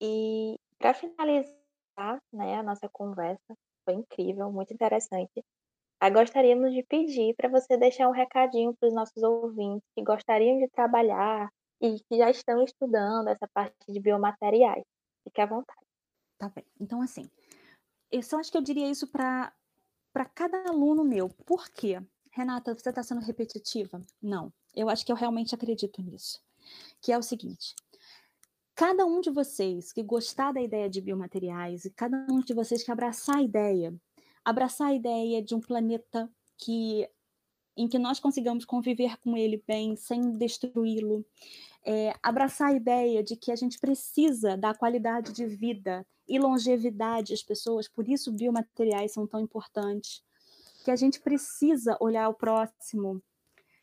E 0.00 0.56
para 0.78 0.94
finalizar, 0.94 2.22
né, 2.32 2.54
a 2.56 2.62
nossa 2.62 2.88
conversa, 2.88 3.54
foi 3.84 3.94
incrível, 3.94 4.50
muito 4.50 4.72
interessante. 4.72 5.44
Aí 6.00 6.10
gostaríamos 6.12 6.72
de 6.72 6.84
pedir 6.84 7.34
para 7.34 7.48
você 7.48 7.76
deixar 7.76 8.08
um 8.08 8.12
recadinho 8.12 8.74
para 8.78 8.88
os 8.88 8.94
nossos 8.94 9.20
ouvintes 9.22 9.82
que 9.96 10.04
gostariam 10.04 10.58
de 10.58 10.68
trabalhar 10.68 11.50
e 11.80 12.00
que 12.00 12.16
já 12.16 12.30
estão 12.30 12.62
estudando 12.62 13.28
essa 13.28 13.46
parte 13.48 13.92
de 13.92 14.00
biomateriais. 14.00 14.84
Fique 15.24 15.40
à 15.40 15.46
vontade. 15.46 15.86
Tá 16.38 16.48
bem. 16.48 16.64
Então, 16.80 17.02
assim, 17.02 17.28
eu 18.10 18.22
só 18.22 18.38
acho 18.38 18.50
que 18.50 18.58
eu 18.58 18.62
diria 18.62 18.88
isso 18.88 19.06
para 19.08 19.52
cada 20.34 20.68
aluno 20.68 21.04
meu. 21.04 21.28
Por 21.28 21.68
quê? 21.68 22.00
Renata, 22.30 22.74
você 22.74 22.88
está 22.88 23.02
sendo 23.02 23.20
repetitiva? 23.20 24.00
Não. 24.22 24.52
Eu 24.74 24.88
acho 24.88 25.04
que 25.04 25.10
eu 25.10 25.16
realmente 25.16 25.54
acredito 25.54 26.02
nisso. 26.02 26.40
Que 27.00 27.12
é 27.12 27.18
o 27.18 27.22
seguinte: 27.22 27.74
cada 28.74 29.04
um 29.04 29.20
de 29.20 29.30
vocês 29.30 29.92
que 29.92 30.02
gostar 30.02 30.52
da 30.52 30.60
ideia 30.60 30.88
de 30.88 31.00
biomateriais 31.00 31.84
e 31.84 31.90
cada 31.90 32.26
um 32.30 32.40
de 32.40 32.54
vocês 32.54 32.82
que 32.82 32.92
abraçar 32.92 33.36
a 33.36 33.42
ideia, 33.42 33.94
abraçar 34.44 34.88
a 34.88 34.94
ideia 34.94 35.42
de 35.42 35.54
um 35.54 35.60
planeta 35.60 36.30
que 36.56 37.08
em 37.78 37.88
que 37.88 37.98
nós 37.98 38.20
consigamos 38.20 38.64
conviver 38.64 39.16
com 39.18 39.36
ele 39.36 39.62
bem, 39.66 39.96
sem 39.96 40.32
destruí-lo, 40.32 41.24
é, 41.84 42.12
abraçar 42.22 42.68
a 42.68 42.74
ideia 42.74 43.22
de 43.22 43.36
que 43.36 43.50
a 43.50 43.56
gente 43.56 43.78
precisa 43.78 44.56
dar 44.56 44.76
qualidade 44.76 45.32
de 45.32 45.46
vida 45.46 46.06
e 46.28 46.38
longevidade 46.38 47.32
às 47.32 47.42
pessoas, 47.42 47.88
por 47.88 48.06
isso 48.06 48.32
biomateriais 48.32 49.12
são 49.12 49.26
tão 49.26 49.40
importantes, 49.40 50.22
que 50.84 50.90
a 50.90 50.96
gente 50.96 51.20
precisa 51.20 51.96
olhar 52.00 52.28
o 52.28 52.34
próximo 52.34 53.22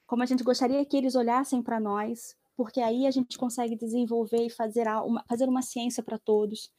como 0.05 0.23
a 0.23 0.25
gente 0.25 0.43
gostaria 0.43 0.85
que 0.85 0.95
eles 0.95 1.15
olhassem 1.15 1.61
para 1.61 1.79
nós, 1.79 2.35
porque 2.55 2.79
aí 2.79 3.07
a 3.07 3.11
gente 3.11 3.37
consegue 3.37 3.75
desenvolver 3.75 4.45
e 4.45 4.49
fazer 4.49 4.87
uma, 4.87 5.23
fazer 5.27 5.49
uma 5.49 5.61
ciência 5.61 6.03
para 6.03 6.17
todos. 6.17 6.71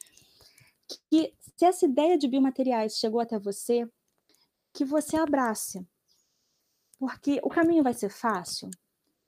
Que 1.10 1.34
se 1.56 1.64
essa 1.64 1.84
ideia 1.84 2.16
de 2.16 2.28
biomateriais 2.28 2.96
chegou 2.96 3.20
até 3.20 3.38
você, 3.38 3.88
que 4.72 4.84
você 4.84 5.16
abrace. 5.16 5.84
Porque 6.98 7.40
o 7.42 7.48
caminho 7.48 7.82
vai 7.82 7.94
ser 7.94 8.08
fácil. 8.08 8.70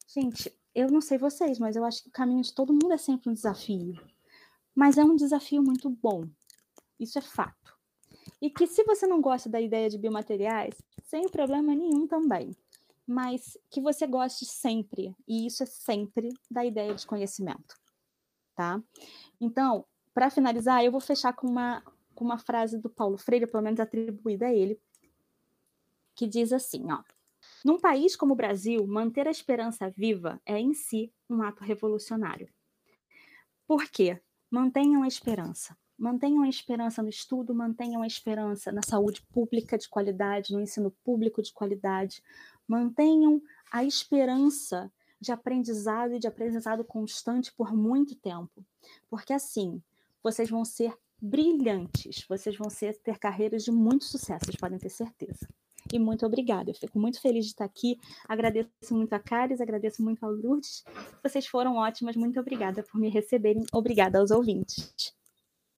Gente, 0.07 0.57
eu 0.75 0.91
não 0.91 1.01
sei 1.01 1.19
vocês, 1.19 1.59
mas 1.59 1.77
eu 1.77 1.85
acho 1.85 2.03
que 2.03 2.09
o 2.09 2.13
caminho 2.13 2.43
de 2.43 2.55
todo 2.55 2.73
mundo 2.73 2.93
é 2.93 2.99
sempre 2.99 3.31
um 3.31 3.35
desafio. 3.35 3.95
Mas 4.75 4.97
é 4.97 5.05
um 5.05 5.17
desafio 5.17 5.63
muito 5.63 5.91
bom. 5.91 6.25
Isso 6.99 7.19
é 7.19 7.23
fato. 7.23 7.77
E 8.41 8.51
que 8.51 8.67
se 8.67 8.85
você 8.85 9.07
não 9.07 9.21
gosta 9.21 9.49
da 9.49 9.61
ideia 9.61 9.91
de 9.91 9.99
biomateriais, 9.99 10.75
sem 11.05 11.29
problema 11.29 11.75
nenhum 11.75 12.07
também. 12.07 12.57
Mas 13.07 13.57
que 13.71 13.81
você 13.81 14.07
goste 14.07 14.45
sempre, 14.45 15.17
e 15.27 15.47
isso 15.47 15.63
é 15.63 15.67
sempre 15.67 16.29
da 16.51 16.65
ideia 16.65 16.95
de 16.95 17.07
conhecimento, 17.07 17.75
tá? 18.55 18.83
Então, 19.41 19.87
para 20.13 20.31
finalizar, 20.31 20.85
eu 20.85 20.93
vou 20.93 21.01
fechar 21.01 21.33
com 21.33 21.47
uma, 21.47 21.83
com 22.15 22.25
uma 22.25 22.39
frase 22.39 22.77
do 22.77 22.91
Paulo 22.91 23.17
Freire, 23.17 23.47
pelo 23.47 23.63
menos 23.63 23.81
atribuída 23.81 24.47
a 24.47 24.55
ele, 24.55 24.79
que 26.15 26.27
diz 26.27 26.53
assim, 26.53 26.93
ó: 26.93 27.03
num 27.65 27.79
país 27.79 28.15
como 28.15 28.35
o 28.35 28.37
Brasil, 28.37 28.87
manter 28.87 29.27
a 29.27 29.31
esperança 29.31 29.91
viva 29.91 30.41
é 30.47 30.59
em 30.59 30.73
si 30.75 31.13
um 31.29 31.43
ato 31.43 31.65
revolucionário. 31.65 32.49
Por 33.67 33.85
quê? 33.91 34.21
Mantenham 34.51 35.03
a 35.03 35.09
esperança. 35.09 35.77
Mantenham 35.99 36.43
a 36.43 36.49
esperança 36.49 37.03
no 37.03 37.09
estudo, 37.09 37.55
mantenham 37.55 38.03
a 38.03 38.07
esperança 38.07 38.71
na 38.71 38.83
saúde 38.83 39.23
pública 39.33 39.77
de 39.77 39.89
qualidade, 39.89 40.53
no 40.53 40.61
ensino 40.61 40.93
público 41.03 41.43
de 41.43 41.53
qualidade. 41.53 42.23
Mantenham 42.67 43.43
a 43.73 43.83
esperança 43.83 44.91
de 45.21 45.33
aprendizado 45.33 46.15
e 46.15 46.21
de 46.21 46.29
aprendizado 46.29 46.85
constante 46.85 47.53
por 47.53 47.75
muito 47.75 48.15
tempo. 48.15 48.65
Porque 49.11 49.33
assim, 49.33 49.83
vocês 50.23 50.49
vão 50.49 50.65
ser 50.65 50.97
brilhantes, 51.21 52.25
vocês 52.29 52.57
vão 52.57 52.71
ser, 52.71 52.97
ter 52.99 53.19
carreiras 53.19 53.65
de 53.65 53.73
muito 53.73 54.05
sucesso, 54.05 54.45
vocês 54.45 54.57
podem 54.57 54.79
ter 54.79 54.91
certeza 54.91 55.49
e 55.93 55.99
muito 55.99 56.27
obrigada. 56.27 56.71
Eu 56.71 56.75
fico 56.75 56.99
muito 56.99 57.21
feliz 57.21 57.45
de 57.45 57.53
estar 57.53 57.65
aqui. 57.65 57.99
Agradeço 58.29 58.71
muito 58.93 59.13
a 59.13 59.19
Caris, 59.19 59.61
agradeço 59.61 60.03
muito 60.03 60.25
ao 60.25 60.33
Lourdes. 60.33 60.85
Vocês 61.23 61.47
foram 61.47 61.77
ótimas. 61.77 62.17
Muito 62.17 62.39
obrigada 62.39 62.83
por 62.83 62.99
me 63.01 63.09
receberem. 63.09 63.65
Obrigada 63.73 64.19
aos 64.19 64.31
ouvintes. 64.31 65.15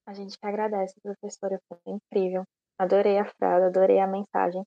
A 0.06 0.12
gente 0.12 0.38
que 0.38 0.46
agradece, 0.46 0.94
professora. 1.02 1.60
Foi 1.68 1.78
incrível. 1.86 2.44
Adorei 2.78 3.18
a 3.18 3.24
frase, 3.24 3.66
adorei 3.66 3.98
a 3.98 4.06
mensagem. 4.06 4.64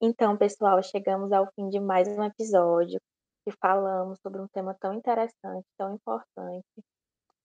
Então, 0.00 0.36
pessoal, 0.36 0.82
chegamos 0.82 1.30
ao 1.32 1.46
fim 1.54 1.68
de 1.68 1.78
mais 1.78 2.08
um 2.08 2.24
episódio 2.24 3.00
que 3.44 3.52
falamos 3.60 4.18
sobre 4.20 4.40
um 4.40 4.48
tema 4.48 4.74
tão 4.80 4.92
interessante, 4.92 5.64
tão 5.78 5.94
importante 5.94 6.82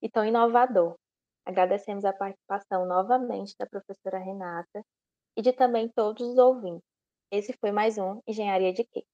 e 0.02 0.10
tão 0.10 0.26
inovador. 0.26 0.96
Agradecemos 1.46 2.04
a 2.06 2.14
participação 2.14 2.86
novamente 2.86 3.56
da 3.60 3.66
professora 3.66 4.18
Renata 4.18 4.82
e 5.38 5.42
de 5.42 5.54
também 5.54 5.90
todos 5.96 6.28
os 6.28 6.38
ouvintes. 6.38 6.87
Esse 7.32 7.54
foi 7.54 7.72
mais 7.72 7.98
um 7.98 8.22
Engenharia 8.28 8.74
de 8.74 8.84
Quê? 8.84 9.06